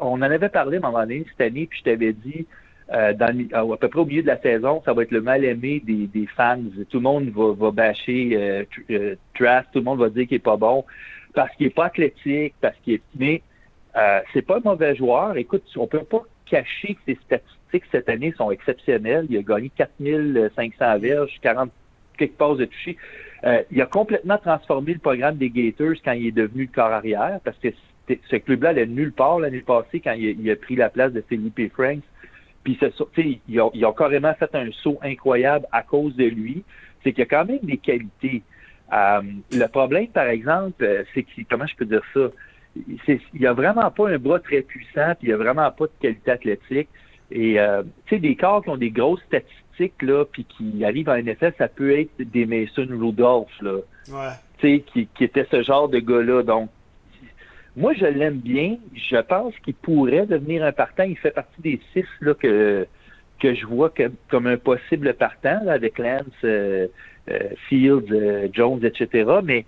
on 0.00 0.12
en 0.12 0.22
avait 0.22 0.48
parlé 0.48 0.76
à 0.76 0.80
un 0.80 0.90
moment 0.90 1.00
donné 1.00 1.24
cette 1.30 1.40
année, 1.40 1.66
puis 1.66 1.78
je 1.78 1.84
t'avais 1.84 2.12
dit, 2.12 2.46
euh, 2.92 3.12
à 3.52 3.76
peu 3.76 3.88
près 3.88 4.00
au 4.00 4.04
milieu 4.04 4.22
de 4.22 4.26
la 4.26 4.40
saison, 4.40 4.82
ça 4.84 4.92
va 4.92 5.02
être 5.02 5.10
le 5.10 5.22
mal-aimé 5.22 5.82
des, 5.84 6.06
des, 6.06 6.26
fans. 6.26 6.62
Tout 6.90 6.98
le 6.98 7.02
monde 7.02 7.30
va, 7.30 7.70
bâcher 7.70 8.30
euh, 8.34 8.64
euh 8.90 9.16
tout 9.34 9.44
le 9.78 9.82
monde 9.82 10.00
va 10.00 10.10
dire 10.10 10.26
qu'il 10.26 10.36
est 10.36 10.40
pas 10.40 10.56
bon 10.56 10.84
parce 11.34 11.54
qu'il 11.56 11.66
est 11.66 11.70
pas 11.70 11.86
athlétique, 11.86 12.54
parce 12.60 12.76
qu'il 12.84 12.94
est... 12.94 13.02
Mais 13.16 13.42
euh, 13.96 14.20
c'est 14.32 14.42
pas 14.42 14.58
un 14.58 14.60
mauvais 14.64 14.94
joueur. 14.94 15.36
Écoute, 15.36 15.64
on 15.76 15.86
peut 15.86 16.04
pas 16.04 16.22
cacher 16.46 16.94
que 16.94 17.00
ses 17.06 17.18
statistiques 17.24 17.61
cette 17.90 18.08
année 18.08 18.34
sont 18.36 18.50
exceptionnelles. 18.50 19.26
Il 19.30 19.38
a 19.38 19.42
gagné 19.42 19.70
4500 19.76 20.98
verges, 20.98 21.38
40 21.42 21.70
quelques 22.16 22.32
passes 22.32 22.58
de 22.58 22.64
toucher. 22.66 22.96
Euh, 23.44 23.62
il 23.70 23.80
a 23.80 23.86
complètement 23.86 24.38
transformé 24.38 24.94
le 24.94 25.00
programme 25.00 25.36
des 25.36 25.50
Gators 25.50 25.96
quand 26.04 26.12
il 26.12 26.28
est 26.28 26.32
devenu 26.32 26.62
le 26.62 26.70
corps 26.72 26.92
arrière 26.92 27.40
parce 27.44 27.56
que 27.58 27.68
ce 28.08 28.36
club-là 28.36 28.70
allait 28.70 28.86
nulle 28.86 29.12
part 29.12 29.40
l'année 29.40 29.60
passée 29.60 30.00
quand 30.00 30.12
il, 30.12 30.50
a 30.50 30.56
pris 30.56 30.76
la 30.76 30.90
place 30.90 31.12
de 31.12 31.22
Philippe 31.28 31.72
Franks. 31.72 32.02
Puis 32.64 32.78
ils 33.48 33.60
ont, 33.60 33.92
carrément 33.92 34.34
fait 34.34 34.54
un 34.54 34.70
saut 34.70 34.98
incroyable 35.02 35.66
à 35.72 35.82
cause 35.82 36.14
de 36.16 36.24
lui. 36.24 36.62
C'est 37.02 37.12
qu'il 37.12 37.20
y 37.20 37.22
a 37.22 37.26
quand 37.26 37.44
même 37.44 37.58
des 37.62 37.78
qualités. 37.78 38.42
Euh, 38.92 39.22
le 39.50 39.66
problème, 39.66 40.06
par 40.08 40.26
exemple, 40.26 40.84
euh, 40.84 41.02
c'est 41.14 41.22
que, 41.22 41.30
comment 41.48 41.66
je 41.66 41.74
peux 41.74 41.86
dire 41.86 42.02
ça? 42.14 42.28
il 42.74 43.20
n'y 43.34 43.46
a 43.46 43.52
vraiment 43.52 43.90
pas 43.90 44.08
un 44.08 44.18
bras 44.18 44.38
très 44.38 44.62
puissant, 44.62 45.14
puis 45.18 45.22
il 45.22 45.28
n'y 45.28 45.34
a 45.34 45.36
vraiment 45.36 45.70
pas 45.70 45.86
de 45.86 45.92
qualité 46.00 46.30
athlétique. 46.30 46.88
Et 47.34 47.58
euh, 47.58 47.82
tu 48.06 48.16
sais, 48.16 48.20
des 48.20 48.36
corps 48.36 48.62
qui 48.62 48.70
ont 48.70 48.76
des 48.76 48.90
grosses 48.90 49.22
statistiques, 49.22 50.02
là, 50.02 50.24
puis 50.24 50.44
qui 50.44 50.84
arrivent 50.84 51.08
en 51.08 51.16
NFL, 51.16 51.54
ça 51.58 51.68
peut 51.68 51.98
être 51.98 52.10
des 52.18 52.46
Mason 52.46 52.86
Rudolph, 52.90 53.60
là. 53.60 53.78
Ouais. 54.08 54.34
Tu 54.58 54.68
sais, 54.68 54.84
qui, 54.92 55.06
qui 55.06 55.24
était 55.24 55.46
ce 55.50 55.62
genre 55.62 55.88
de 55.88 55.98
gars-là. 55.98 56.42
Donc, 56.42 56.70
moi, 57.76 57.94
je 57.94 58.04
l'aime 58.04 58.38
bien. 58.38 58.76
Je 58.94 59.20
pense 59.20 59.54
qu'il 59.64 59.74
pourrait 59.74 60.26
devenir 60.26 60.64
un 60.64 60.72
partant. 60.72 61.04
Il 61.04 61.16
fait 61.16 61.30
partie 61.30 61.60
des 61.60 61.80
six 61.92 62.04
là, 62.20 62.34
que, 62.34 62.86
que 63.40 63.54
je 63.54 63.66
vois 63.66 63.92
comme 64.30 64.46
un 64.46 64.58
possible 64.58 65.14
partant 65.14 65.66
avec 65.68 65.98
Lance, 65.98 66.22
euh, 66.44 66.86
euh, 67.30 67.38
Fields, 67.68 68.12
euh, 68.12 68.48
Jones, 68.52 68.84
etc. 68.84 69.30
Mais 69.42 69.64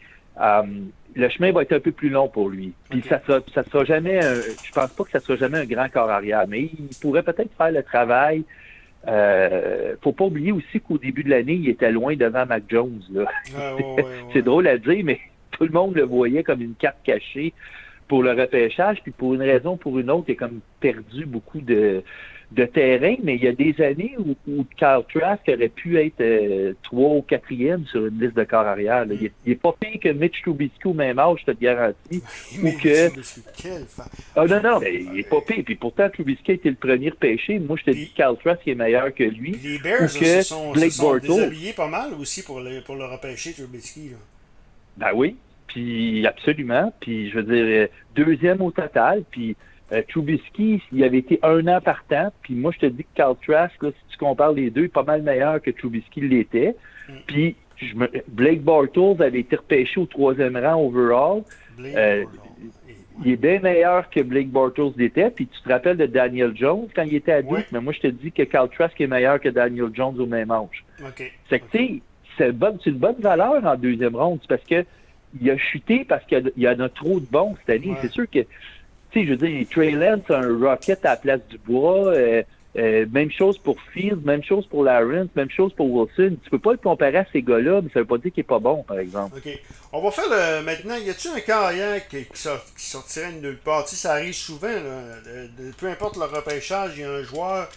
le 1.14 1.28
chemin 1.28 1.52
va 1.52 1.62
être 1.62 1.72
un 1.72 1.80
peu 1.80 1.92
plus 1.92 2.08
long 2.08 2.28
pour 2.28 2.48
lui. 2.48 2.72
Puis 2.90 3.02
ça 3.02 3.20
sera, 3.26 3.40
ça 3.54 3.62
sera 3.64 3.84
jamais, 3.84 4.24
un, 4.24 4.34
je 4.34 4.72
pense 4.72 4.90
pas 4.90 5.04
que 5.04 5.10
ça 5.10 5.20
sera 5.20 5.36
jamais 5.36 5.58
un 5.58 5.64
grand 5.64 5.88
corps 5.88 6.10
arrière, 6.10 6.44
mais 6.48 6.62
il 6.62 6.88
pourrait 7.00 7.22
peut-être 7.22 7.50
faire 7.56 7.70
le 7.70 7.82
travail. 7.82 8.44
Euh, 9.06 9.94
faut 10.02 10.12
pas 10.12 10.24
oublier 10.24 10.52
aussi 10.52 10.80
qu'au 10.80 10.98
début 10.98 11.22
de 11.24 11.30
l'année, 11.30 11.54
il 11.54 11.68
était 11.68 11.92
loin 11.92 12.16
devant 12.16 12.46
Mac 12.46 12.64
Jones. 12.68 13.00
C'est 14.32 14.42
drôle 14.42 14.66
à 14.66 14.78
dire, 14.78 15.04
mais 15.04 15.20
tout 15.52 15.64
le 15.64 15.70
monde 15.70 15.94
le 15.94 16.02
voyait 16.02 16.42
comme 16.42 16.62
une 16.62 16.74
carte 16.74 16.98
cachée 17.04 17.52
pour 18.08 18.22
le 18.22 18.32
repêchage, 18.32 18.98
puis 19.02 19.12
pour 19.12 19.34
une 19.34 19.42
raison 19.42 19.72
ou 19.72 19.76
pour 19.76 19.98
une 19.98 20.10
autre, 20.10 20.24
il 20.28 20.32
a 20.32 20.34
comme 20.34 20.60
perdu 20.80 21.24
beaucoup 21.24 21.60
de, 21.60 22.02
de 22.52 22.64
terrain, 22.66 23.16
mais 23.22 23.36
il 23.36 23.42
y 23.42 23.48
a 23.48 23.52
des 23.52 23.74
années 23.82 24.14
où, 24.18 24.36
où 24.46 24.64
Kyle 24.76 25.02
Trask 25.12 25.42
aurait 25.48 25.68
pu 25.68 25.98
être 25.98 26.20
euh, 26.20 26.74
trois 26.82 27.16
ou 27.16 27.22
quatrième 27.22 27.84
sur 27.86 28.06
une 28.06 28.20
liste 28.20 28.36
de 28.36 28.44
corps 28.44 28.66
arrière. 28.66 29.04
Il, 29.10 29.30
est, 29.50 29.54
pas 29.54 29.74
pire 29.78 29.98
que 30.00 30.08
Mitch 30.10 30.42
Trubisky 30.42 30.86
au 30.86 30.94
même 30.94 31.18
âge, 31.18 31.40
je 31.46 31.52
te 31.52 31.58
garantis. 31.58 32.22
ou 32.62 32.70
que... 32.78 33.08
Ah 34.36 34.46
non, 34.46 34.60
non, 34.62 34.80
mais 34.80 35.02
il 35.02 35.20
est 35.20 35.28
pas 35.28 35.40
pire. 35.40 35.62
Puis 35.64 35.74
pourtant, 35.74 36.08
Trubisky 36.10 36.52
a 36.52 36.54
été 36.54 36.70
le 36.70 36.76
premier 36.76 37.10
pêché. 37.10 37.58
Moi, 37.58 37.76
je 37.78 37.84
te 37.84 37.90
dis 37.90 38.10
que 38.10 38.16
Kyle 38.16 38.36
Trask 38.42 38.66
est 38.66 38.74
meilleur 38.74 39.12
que 39.14 39.24
lui. 39.24 39.56
Les 39.62 39.78
Bears 39.78 40.12
que 40.12 40.24
se 40.24 40.42
sont, 40.42 40.72
Blake 40.72 40.92
se 40.92 40.98
sont 40.98 41.16
déshabillés 41.16 41.72
pas 41.72 41.88
mal 41.88 42.14
aussi 42.14 42.44
pour 42.44 42.60
le, 42.60 42.82
pour 42.82 42.96
le 42.96 43.06
repêcher, 43.06 43.52
Trubisky. 43.52 44.10
Là. 44.10 44.16
Ben 44.96 45.10
oui, 45.14 45.36
puis 45.66 46.26
absolument. 46.26 46.92
Puis 47.00 47.30
je 47.30 47.38
veux 47.38 47.42
dire, 47.42 47.88
deuxième 48.14 48.60
au 48.60 48.70
total. 48.70 49.24
Puis 49.30 49.56
euh, 49.92 50.02
Trubisky, 50.08 50.82
il 50.92 51.04
avait 51.04 51.18
été 51.18 51.38
un 51.42 51.66
an 51.68 51.80
partant, 51.80 52.32
puis 52.42 52.54
moi, 52.54 52.72
je 52.72 52.80
te 52.80 52.86
dis 52.86 53.04
que 53.04 53.08
Carl 53.14 53.36
Trask, 53.46 53.82
là, 53.82 53.90
si 53.90 54.12
tu 54.12 54.18
compares 54.18 54.52
les 54.52 54.70
deux, 54.70 54.84
est 54.84 54.88
pas 54.88 55.02
mal 55.02 55.22
meilleur 55.22 55.60
que 55.60 55.70
Trubisky 55.70 56.22
l'était. 56.22 56.74
Mm. 57.08 57.12
Puis 57.26 57.56
je 57.76 57.94
me... 57.94 58.08
Blake 58.28 58.62
Bortles 58.62 59.22
avait 59.22 59.40
été 59.40 59.56
repêché 59.56 60.00
au 60.00 60.06
troisième 60.06 60.56
rang 60.56 60.80
overall. 60.80 61.42
Euh, 61.80 62.24
il 63.24 63.32
est 63.32 63.36
bien 63.36 63.60
meilleur 63.60 64.08
que 64.10 64.20
Blake 64.20 64.48
Bortles 64.48 64.92
l'était. 64.96 65.30
Puis 65.30 65.46
tu 65.46 65.60
te 65.60 65.68
rappelles 65.68 65.96
de 65.96 66.06
Daniel 66.06 66.52
Jones 66.56 66.88
quand 66.94 67.02
il 67.02 67.16
était 67.16 67.32
adulte, 67.32 67.66
mais 67.72 67.80
moi, 67.80 67.92
je 67.92 68.00
te 68.00 68.06
dis 68.06 68.32
que 68.32 68.42
Carl 68.42 68.68
Trask 68.70 68.98
est 69.00 69.06
meilleur 69.06 69.40
que 69.40 69.48
Daniel 69.48 69.90
Jones 69.92 70.18
au 70.18 70.26
même 70.26 70.50
âge. 70.50 70.84
C'est 71.48 71.60
que, 71.60 71.76
tu 71.76 72.02
c'est 72.36 72.50
une 72.50 72.98
bonne 72.98 73.20
valeur 73.20 73.64
en 73.64 73.76
deuxième 73.76 74.16
ronde. 74.16 74.40
parce 74.48 74.64
que 74.64 74.84
il 75.40 75.50
a 75.50 75.56
chuté 75.56 76.04
parce 76.04 76.24
qu'il 76.26 76.52
y, 76.56 76.68
en 76.68 76.78
a 76.78 76.88
trop 76.88 77.18
de 77.18 77.26
bons 77.26 77.56
cette 77.60 77.76
année. 77.76 77.94
C'est 78.00 78.10
sûr 78.10 78.30
que 78.30 78.40
je 79.14 79.30
veux 79.30 79.36
dire, 79.36 79.66
Trey 79.70 79.92
Lance 79.92 80.28
un 80.28 80.58
Rocket 80.58 81.04
à 81.04 81.10
la 81.10 81.16
place 81.16 81.40
du 81.48 81.58
bois. 81.58 82.08
Euh, 82.08 82.42
euh, 82.76 83.06
même 83.12 83.30
chose 83.30 83.56
pour 83.56 83.76
Fields, 83.92 84.24
même 84.24 84.42
chose 84.42 84.66
pour 84.66 84.82
Lawrence, 84.82 85.28
même 85.36 85.50
chose 85.50 85.72
pour 85.74 85.88
Wilson. 85.92 86.36
Tu 86.42 86.50
peux 86.50 86.58
pas 86.58 86.72
le 86.72 86.78
comparer 86.78 87.18
à 87.18 87.26
ces 87.32 87.40
gars-là, 87.40 87.80
mais 87.80 87.88
ça 87.94 88.00
veut 88.00 88.06
pas 88.06 88.18
dire 88.18 88.32
qu'il 88.32 88.40
est 88.40 88.44
pas 88.44 88.58
bon, 88.58 88.82
par 88.82 88.98
exemple. 88.98 89.36
OK. 89.36 89.60
On 89.92 90.02
va 90.02 90.10
faire 90.10 90.24
le, 90.28 90.64
maintenant, 90.64 90.96
y 90.96 91.08
a-tu 91.08 91.28
un 91.28 91.38
carrière 91.38 92.06
qui, 92.08 92.24
qui, 92.24 92.40
sortirait 92.76 93.32
de 93.32 93.46
nulle 93.46 93.58
part? 93.58 93.86
ça 93.86 94.14
arrive 94.14 94.34
souvent, 94.34 94.68
peu 95.78 95.86
importe 95.86 96.16
le 96.16 96.24
repêchage, 96.24 96.94
il 96.96 97.02
y 97.02 97.04
a 97.04 97.12
un 97.12 97.22
joueur 97.22 97.68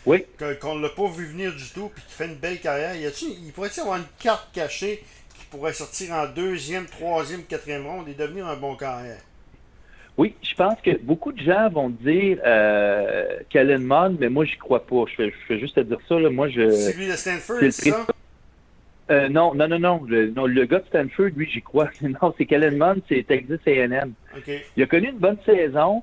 qu'on 0.60 0.76
ne 0.76 0.82
l'a 0.82 0.90
pas 0.90 1.08
vu 1.10 1.28
venir 1.28 1.54
du 1.54 1.70
tout 1.70 1.92
puis 1.94 2.04
qui 2.08 2.14
fait 2.14 2.26
une 2.26 2.36
belle 2.36 2.60
carrière. 2.60 2.96
Y 2.96 3.06
a-tu, 3.06 3.26
il 3.26 3.52
pourrait 3.52 3.70
y 3.78 3.80
avoir 3.80 3.98
une 3.98 4.08
carte 4.20 4.50
cachée 4.52 5.04
qui 5.38 5.46
pourrait 5.46 5.74
sortir 5.74 6.14
en 6.14 6.26
deuxième, 6.26 6.88
troisième, 6.88 7.44
quatrième 7.44 7.86
ronde 7.86 8.08
et 8.08 8.16
devenir 8.16 8.48
un 8.48 8.56
bon 8.56 8.76
carrière? 8.76 9.22
Oui, 10.18 10.34
je 10.42 10.56
pense 10.56 10.82
que 10.82 10.98
beaucoup 11.04 11.32
de 11.32 11.40
gens 11.40 11.70
vont 11.70 11.90
dire 11.90 12.40
euh, 12.44 13.40
Kellen 13.50 13.84
Mond, 13.84 14.18
mais 14.20 14.30
moi, 14.30 14.46
j'y 14.46 14.58
crois 14.58 14.84
pas. 14.84 15.04
Je 15.08 15.16
fais, 15.16 15.34
je 15.50 15.58
juste 15.58 15.76
te 15.76 15.82
dire 15.82 16.00
ça. 16.10 16.20
Là. 16.20 16.32
Moi, 16.32 16.50
je, 16.50 16.72
c'est 16.72 16.98
lui 16.98 17.08
de 17.08 17.12
Stanford, 17.12 17.58
c'est 17.60 17.72
ça? 17.72 18.08
Euh, 19.10 19.30
non, 19.30 19.54
non, 19.54 19.68
non, 19.68 19.80
non. 19.80 20.04
Le, 20.08 20.32
non, 20.32 20.48
le 20.48 20.66
gars 20.66 20.80
de 20.80 20.86
Stanford, 20.88 21.30
lui, 21.36 21.48
j'y 21.50 21.62
crois. 21.62 21.90
Non, 22.02 22.34
c'est 22.38 22.46
Kellen 22.46 22.78
Mond, 22.78 23.02
c'est 23.08 23.26
Texas 23.28 23.60
A&M. 23.68 24.14
Okay. 24.38 24.64
Il 24.76 24.84
a 24.84 24.88
connu 24.88 25.10
une 25.10 25.20
bonne 25.20 25.38
saison, 25.46 26.02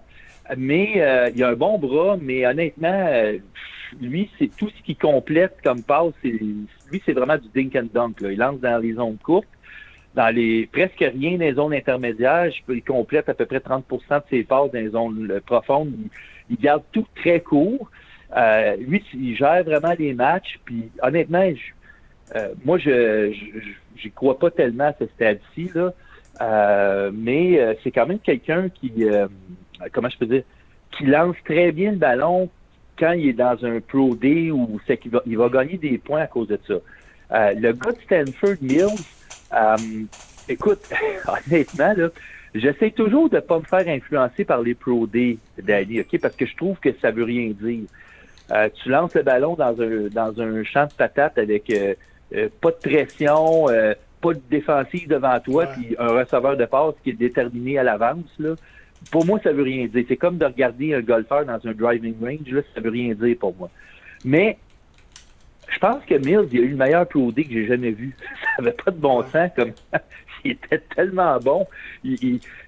mais 0.56 0.94
euh, 1.02 1.30
il 1.34 1.42
a 1.42 1.48
un 1.48 1.54
bon 1.54 1.78
bras, 1.78 2.16
mais 2.20 2.46
honnêtement, 2.46 3.06
euh, 3.10 3.38
lui, 4.00 4.30
c'est 4.38 4.50
tout 4.56 4.70
ce 4.70 4.82
qui 4.84 4.94
complète 4.94 5.56
comme 5.62 5.82
passe. 5.82 6.14
Lui, 6.22 7.02
c'est 7.04 7.12
vraiment 7.12 7.36
du 7.36 7.48
dink 7.54 7.74
and 7.74 7.88
dunk. 7.92 8.20
Là. 8.20 8.30
Il 8.30 8.38
lance 8.38 8.60
dans 8.60 8.78
les 8.78 8.94
zones 8.94 9.18
courtes 9.18 9.48
dans 10.14 10.34
les 10.34 10.66
presque 10.66 10.98
rien 10.98 11.32
dans 11.32 11.44
les 11.44 11.54
zones 11.54 11.74
intermédiaires. 11.74 12.50
Il 12.68 12.82
complète 12.82 13.28
à 13.28 13.34
peu 13.34 13.46
près 13.46 13.58
30% 13.58 13.82
de 13.82 14.22
ses 14.30 14.44
passes 14.44 14.70
dans 14.70 14.78
les 14.78 14.90
zones 14.90 15.30
euh, 15.30 15.40
profondes. 15.44 15.92
Il, 16.50 16.56
garde 16.56 16.82
tout 16.92 17.06
très 17.16 17.40
court. 17.40 17.90
Euh, 18.36 18.76
lui, 18.76 19.04
il 19.14 19.36
gère 19.36 19.64
vraiment 19.64 19.94
les 19.98 20.14
matchs. 20.14 20.58
Puis 20.64 20.90
honnêtement, 21.02 21.48
euh, 22.36 22.48
moi, 22.64 22.78
je 22.78 23.32
n'y 24.04 24.10
crois 24.12 24.38
pas 24.38 24.50
tellement 24.50 24.88
à 24.88 24.94
ce 24.98 25.06
stade-ci. 25.06 25.70
Là. 25.74 25.92
Euh, 26.40 27.10
mais 27.12 27.76
c'est 27.82 27.90
quand 27.90 28.06
même 28.06 28.18
quelqu'un 28.18 28.68
qui, 28.68 29.04
comment 29.92 30.08
je 30.08 30.18
peux 30.18 30.26
dire, 30.26 30.42
qui 30.92 31.06
lance 31.06 31.36
très 31.44 31.72
bien 31.72 31.92
le 31.92 31.98
ballon 31.98 32.48
quand 32.96 33.12
il 33.12 33.28
est 33.28 33.32
dans 33.32 33.64
un 33.64 33.80
Pro 33.80 34.14
D 34.14 34.52
ou 34.52 34.80
c'est 34.86 34.96
qu'il 34.96 35.10
va, 35.10 35.22
il 35.26 35.36
va 35.36 35.48
gagner 35.48 35.76
des 35.76 35.98
points 35.98 36.22
à 36.22 36.26
cause 36.28 36.46
de 36.46 36.58
ça. 36.66 36.74
le 37.52 37.72
gars 37.72 37.92
de 37.92 38.00
Stanford 38.04 38.56
Mills, 38.60 39.02
euh, 39.52 39.76
écoute, 40.48 40.80
honnêtement, 41.28 41.92
là, 41.96 42.08
j'essaie 42.54 42.90
toujours 42.90 43.28
de 43.28 43.36
ne 43.36 43.40
pas 43.40 43.58
me 43.58 43.64
faire 43.64 43.86
influencer 43.88 44.44
par 44.44 44.62
les 44.62 44.74
Pro 44.74 45.06
D, 45.06 45.38
Danny, 45.62 46.00
OK? 46.00 46.18
Parce 46.20 46.36
que 46.36 46.46
je 46.46 46.56
trouve 46.56 46.78
que 46.78 46.90
ça 47.00 47.10
veut 47.10 47.24
rien 47.24 47.52
dire. 47.60 47.84
Euh, 48.50 48.68
tu 48.82 48.90
lances 48.90 49.14
le 49.14 49.22
ballon 49.22 49.54
dans 49.54 49.80
un, 49.80 50.08
dans 50.08 50.40
un 50.40 50.64
champ 50.64 50.86
de 50.86 50.92
patates 50.92 51.38
avec 51.38 51.70
euh, 51.70 51.94
pas 52.60 52.70
de 52.70 52.76
pression, 52.76 53.66
pas 54.20 54.34
de 54.34 54.40
défensive 54.50 55.08
devant 55.08 55.38
toi, 55.40 55.66
puis 55.66 55.94
un 55.98 56.08
receveur 56.08 56.56
de 56.56 56.64
passe 56.64 56.94
qui 57.02 57.10
est 57.10 57.14
déterminé 57.14 57.78
à 57.78 57.82
l'avance. 57.82 58.30
Là. 58.38 58.54
Pour 59.10 59.24
moi, 59.26 59.38
ça 59.42 59.52
veut 59.52 59.62
rien 59.62 59.86
dire. 59.86 60.04
C'est 60.08 60.16
comme 60.16 60.38
de 60.38 60.46
regarder 60.46 60.94
un 60.94 61.00
golfeur 61.00 61.44
dans 61.44 61.60
un 61.64 61.72
driving 61.72 62.14
range. 62.20 62.50
Là, 62.50 62.62
ça 62.74 62.80
veut 62.80 62.90
rien 62.90 63.14
dire 63.14 63.36
pour 63.38 63.54
moi. 63.56 63.70
Mais 64.24 64.58
je 65.74 65.78
pense 65.80 66.04
que 66.04 66.14
Mills, 66.14 66.48
il 66.52 66.60
a 66.60 66.62
eu 66.62 66.68
le 66.68 66.76
meilleur 66.76 67.06
Pro 67.06 67.32
D 67.32 67.44
que 67.44 67.52
j'ai 67.52 67.66
jamais 67.66 67.90
vu. 67.90 68.14
Ça 68.56 68.62
n'avait 68.62 68.76
pas 68.76 68.90
de 68.90 68.98
bon 68.98 69.22
sens 69.24 69.50
comme 69.56 69.72
il 70.44 70.52
était 70.52 70.78
tellement 70.94 71.38
bon. 71.38 71.66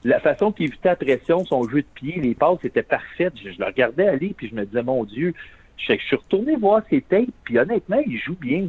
la 0.04 0.20
façon 0.20 0.52
qu'il 0.52 0.66
évitait 0.66 0.88
la 0.88 0.96
pression, 0.96 1.44
son 1.44 1.68
jeu 1.68 1.82
de 1.82 1.86
pied, 1.94 2.20
les 2.20 2.34
passes 2.34 2.64
étaient 2.64 2.82
parfaites. 2.82 3.34
Je, 3.36 3.50
le 3.58 3.64
regardais 3.64 4.08
aller, 4.08 4.34
puis 4.36 4.48
je 4.48 4.54
me 4.54 4.64
disais, 4.64 4.82
mon 4.82 5.04
Dieu, 5.04 5.34
je, 5.76 5.94
suis 5.94 6.16
retourné 6.16 6.56
voir 6.56 6.82
ses 6.90 7.02
tapes, 7.02 7.28
puis 7.44 7.58
honnêtement, 7.58 8.02
il 8.06 8.18
joue 8.18 8.36
bien. 8.36 8.68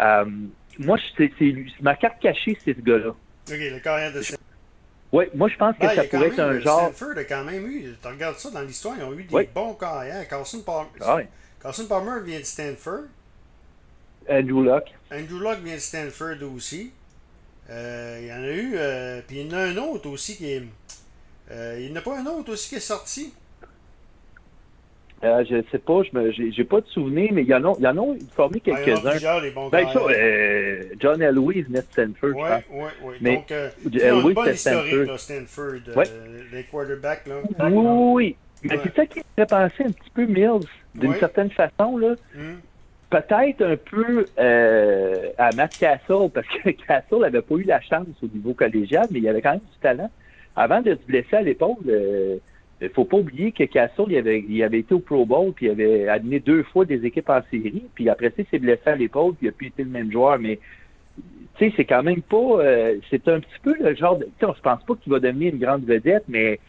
Euh, 0.00 0.24
moi, 0.78 0.98
c'est 1.16 1.32
ma 1.80 1.94
carte 1.96 2.20
cachée, 2.20 2.56
c'est 2.64 2.74
ce 2.74 2.80
gars-là. 2.80 3.10
OK, 3.10 3.16
le 3.48 3.78
carrière 3.80 4.12
de 4.12 4.20
oui, 5.10 5.24
moi 5.34 5.48
je 5.48 5.56
pense 5.56 5.74
que 5.78 5.86
ça 5.86 6.04
pourrait 6.04 6.28
être 6.28 6.38
un 6.38 6.60
genre. 6.60 6.92
Stanford 6.92 7.16
a 7.16 7.24
quand 7.24 7.44
même 7.44 7.66
eu, 7.66 7.94
tu 8.00 8.08
regardes 8.08 8.36
ça 8.36 8.50
dans 8.50 8.60
l'histoire, 8.60 8.94
ils 8.98 9.04
ont 9.04 9.14
eu 9.14 9.24
des 9.24 9.48
bons 9.54 9.72
carrières. 9.72 10.28
Carson 10.28 10.60
Palmer, 10.60 10.88
ah 11.00 11.20
Carson 11.62 11.86
Palmer 11.86 12.22
vient 12.24 12.40
de 12.40 12.44
Stanford. 12.44 13.04
Andrew 14.28 14.62
Locke. 14.62 14.94
Andrew 15.12 15.38
Locke 15.38 15.60
vient 15.62 15.74
de 15.74 15.80
Stanford 15.80 16.42
aussi. 16.54 16.92
Euh, 17.70 18.18
il 18.20 18.28
y 18.28 18.32
en 18.32 18.42
a 18.42 18.52
eu. 18.52 18.72
Euh, 18.76 19.20
puis 19.26 19.40
il 19.40 19.46
y 19.46 19.54
en 19.54 19.56
a 19.56 19.60
un 19.60 19.76
autre 19.76 20.08
aussi 20.08 20.36
qui 20.36 20.52
est. 20.52 20.62
Euh, 21.50 21.76
il 21.80 21.86
n'y 21.86 21.92
en 21.92 21.96
a 21.96 22.02
pas 22.02 22.18
un 22.18 22.26
autre 22.26 22.52
aussi 22.52 22.68
qui 22.68 22.76
est 22.76 22.80
sorti? 22.80 23.32
Je 25.20 25.56
ne 25.56 25.62
sais 25.72 25.78
pas, 25.78 26.02
je 26.04 26.60
n'ai 26.60 26.64
pas 26.64 26.80
de 26.80 26.86
souvenir, 26.86 27.32
mais 27.32 27.42
il 27.42 27.48
y 27.48 27.54
en 27.54 27.64
a, 27.64 27.74
il 27.78 27.82
y 27.82 27.88
en 27.88 27.98
a 27.98 28.16
formé 28.36 28.60
quelques-uns. 28.60 29.18
Ah, 29.26 29.40
bons 29.52 29.68
ben, 29.68 29.88
euh, 29.96 30.82
John 31.00 31.20
Elway 31.20 31.62
venait 31.62 31.80
de 31.80 31.86
Stanford, 31.90 32.30
Oui, 32.36 32.50
oui, 32.70 32.88
oui. 33.02 33.14
Mais 33.20 33.36
Donc, 33.36 33.50
euh, 33.50 33.70
Elway, 33.84 34.52
historique, 34.52 34.56
Stanford, 34.56 35.06
là, 35.06 35.18
Stanford 35.18 35.96
ouais. 35.96 36.04
les 36.52 36.62
quarterbacks. 36.64 37.26
Là. 37.26 37.34
Oui, 37.68 37.72
oui. 38.14 38.36
Mais 38.62 38.78
c'est 38.84 38.94
ça 38.94 39.06
qui 39.06 39.18
me 39.18 39.24
fait 39.36 39.46
penser 39.50 39.84
un 39.84 39.90
petit 39.90 40.10
peu 40.14 40.26
Mills, 40.26 40.68
d'une 40.94 41.14
certaine 41.16 41.50
façon. 41.50 41.96
là. 41.96 42.14
Hum 42.36 42.60
peut-être 43.10 43.62
un 43.62 43.76
peu 43.76 44.26
euh, 44.38 45.30
à 45.38 45.50
Matt 45.52 45.78
Castle, 45.78 46.28
parce 46.32 46.46
que 46.48 46.70
Castle 46.86 47.20
n'avait 47.20 47.42
pas 47.42 47.54
eu 47.56 47.64
la 47.64 47.80
chance 47.80 48.06
au 48.22 48.26
niveau 48.26 48.54
collégial, 48.54 49.06
mais 49.10 49.20
il 49.20 49.28
avait 49.28 49.42
quand 49.42 49.52
même 49.52 49.60
du 49.60 49.78
talent. 49.80 50.10
Avant 50.56 50.82
de 50.82 50.92
se 50.94 51.06
blesser 51.06 51.36
à 51.36 51.42
l'épaule, 51.42 51.76
il 51.84 51.90
euh, 51.90 52.36
ne 52.82 52.88
faut 52.88 53.04
pas 53.04 53.16
oublier 53.16 53.52
que 53.52 53.64
Castle, 53.64 54.06
il 54.08 54.16
avait, 54.16 54.44
il 54.46 54.62
avait 54.62 54.80
été 54.80 54.94
au 54.94 54.98
Pro 54.98 55.24
Bowl, 55.24 55.52
puis 55.52 55.66
il 55.66 55.70
avait 55.70 56.08
amené 56.08 56.40
deux 56.40 56.62
fois 56.64 56.84
des 56.84 57.04
équipes 57.06 57.30
en 57.30 57.40
série, 57.50 57.84
puis 57.94 58.08
après 58.08 58.28
ça, 58.28 58.36
il 58.38 58.46
s'est 58.46 58.58
blessé 58.58 58.82
à 58.86 58.96
l'épaule, 58.96 59.34
puis 59.34 59.46
il 59.46 59.50
n'a 59.50 59.52
plus 59.52 59.66
été 59.68 59.84
le 59.84 59.90
même 59.90 60.12
joueur, 60.12 60.38
mais 60.38 60.58
tu 61.56 61.66
sais, 61.66 61.72
c'est 61.76 61.84
quand 61.84 62.02
même 62.02 62.22
pas... 62.22 62.36
Euh, 62.36 62.96
c'est 63.10 63.26
un 63.28 63.40
petit 63.40 63.58
peu 63.62 63.74
le 63.80 63.94
genre 63.94 64.16
de... 64.16 64.24
Tu 64.24 64.30
sais, 64.40 64.46
on 64.46 64.54
se 64.54 64.60
pense 64.60 64.82
pas 64.84 64.94
qu'il 64.94 65.12
va 65.12 65.18
devenir 65.18 65.52
une 65.52 65.58
grande 65.58 65.84
vedette, 65.84 66.24
mais 66.28 66.60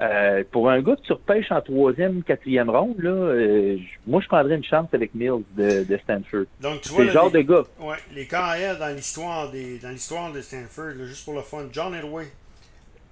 euh, 0.00 0.44
pour 0.50 0.68
un 0.68 0.82
gars 0.82 0.96
que 0.96 1.00
tu 1.00 1.12
repêches 1.12 1.50
en 1.50 1.60
troisième, 1.62 2.22
quatrième 2.22 2.68
ronde, 2.68 2.98
là, 2.98 3.10
euh, 3.10 3.78
moi, 4.06 4.20
je 4.20 4.28
prendrais 4.28 4.56
une 4.56 4.64
chance 4.64 4.88
avec 4.92 5.14
Mills 5.14 5.42
de, 5.56 5.84
de 5.84 5.98
Stanford. 5.98 6.44
Donc, 6.60 6.82
tu 6.82 6.90
vois, 6.90 7.04
le 7.04 7.10
genre 7.10 7.30
de 7.30 7.40
gars. 7.40 7.64
Ouais, 7.80 7.96
les 8.14 8.26
carrières 8.26 8.78
dans 8.78 8.94
l'histoire 8.94 9.50
des, 9.50 9.78
dans 9.78 9.90
l'histoire 9.90 10.32
de 10.32 10.42
Stanford, 10.42 10.92
juste 11.04 11.24
pour 11.24 11.34
le 11.34 11.40
fun. 11.40 11.66
John 11.72 11.94
Elway, 11.94 12.26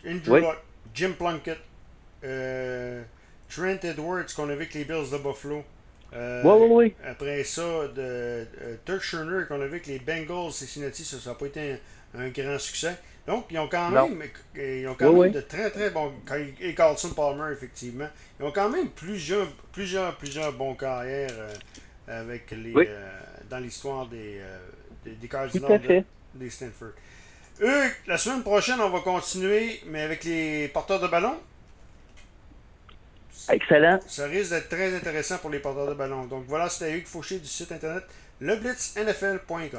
Andrew 0.06 0.40
Luck, 0.40 0.58
Jim 0.92 1.12
Plunkett, 1.18 1.58
euh, 2.22 3.02
Trent 3.48 3.82
Edwards 3.82 4.26
qu'on 4.36 4.44
a 4.44 4.48
vu 4.48 4.52
avec 4.52 4.74
les 4.74 4.84
Bills 4.84 5.10
de 5.10 5.18
Buffalo. 5.18 5.64
Euh, 6.14 6.42
oui, 6.44 6.66
oui, 6.70 6.94
Après 7.04 7.42
ça, 7.44 7.88
de, 7.88 8.46
Turk 8.84 9.00
Schurner 9.00 9.46
qu'on 9.48 9.60
a 9.60 9.64
vu 9.64 9.72
avec 9.72 9.86
les 9.86 9.98
Bengals 9.98 10.52
Cincinnati, 10.52 11.04
ça 11.04 11.16
n'a 11.28 11.34
pas 11.34 11.46
été 11.46 11.76
un 12.16 12.28
grand 12.28 12.58
succès. 12.58 12.96
Donc, 13.26 13.46
ils 13.50 13.58
ont 13.58 13.68
quand 13.68 13.90
même, 13.90 14.22
ils 14.54 14.86
ont 14.86 14.94
quand 14.94 15.12
même 15.12 15.32
de 15.32 15.40
très 15.40 15.70
très 15.70 15.90
bons. 15.90 16.12
Et 16.60 16.74
Carlson 16.74 17.10
Palmer, 17.14 17.52
effectivement. 17.52 18.08
Ils 18.38 18.44
ont 18.44 18.52
quand 18.52 18.68
même 18.68 18.90
plusieurs, 18.90 19.48
plusieurs, 19.72 20.16
plusieurs 20.16 20.52
bons 20.52 20.74
carrières 20.74 21.30
euh, 21.32 22.20
avec 22.20 22.50
les, 22.50 22.74
euh, 22.76 23.18
dans 23.48 23.58
l'histoire 23.58 24.06
des, 24.08 24.40
euh, 24.40 24.58
des, 25.04 25.12
des 25.12 25.28
Cardinals 25.28 25.80
de, 25.80 26.04
des 26.34 26.50
Stanford. 26.50 26.90
Eux, 27.62 27.84
la 28.06 28.18
semaine 28.18 28.42
prochaine, 28.42 28.80
on 28.80 28.90
va 28.90 29.00
continuer, 29.00 29.80
mais 29.86 30.02
avec 30.02 30.24
les 30.24 30.68
porteurs 30.68 31.00
de 31.00 31.08
ballon. 31.08 31.36
Excellent. 33.48 34.00
Ça 34.06 34.26
risque 34.26 34.50
d'être 34.50 34.68
très 34.68 34.94
intéressant 34.94 35.38
pour 35.38 35.50
les 35.50 35.60
porteurs 35.60 35.88
de 35.88 35.94
ballon. 35.94 36.26
Donc 36.26 36.44
voilà, 36.46 36.68
c'était 36.68 36.96
Hugues 36.98 37.06
Fauché 37.06 37.38
du 37.38 37.46
site 37.46 37.72
internet 37.72 38.04
leblitznfl.com. 38.40 39.70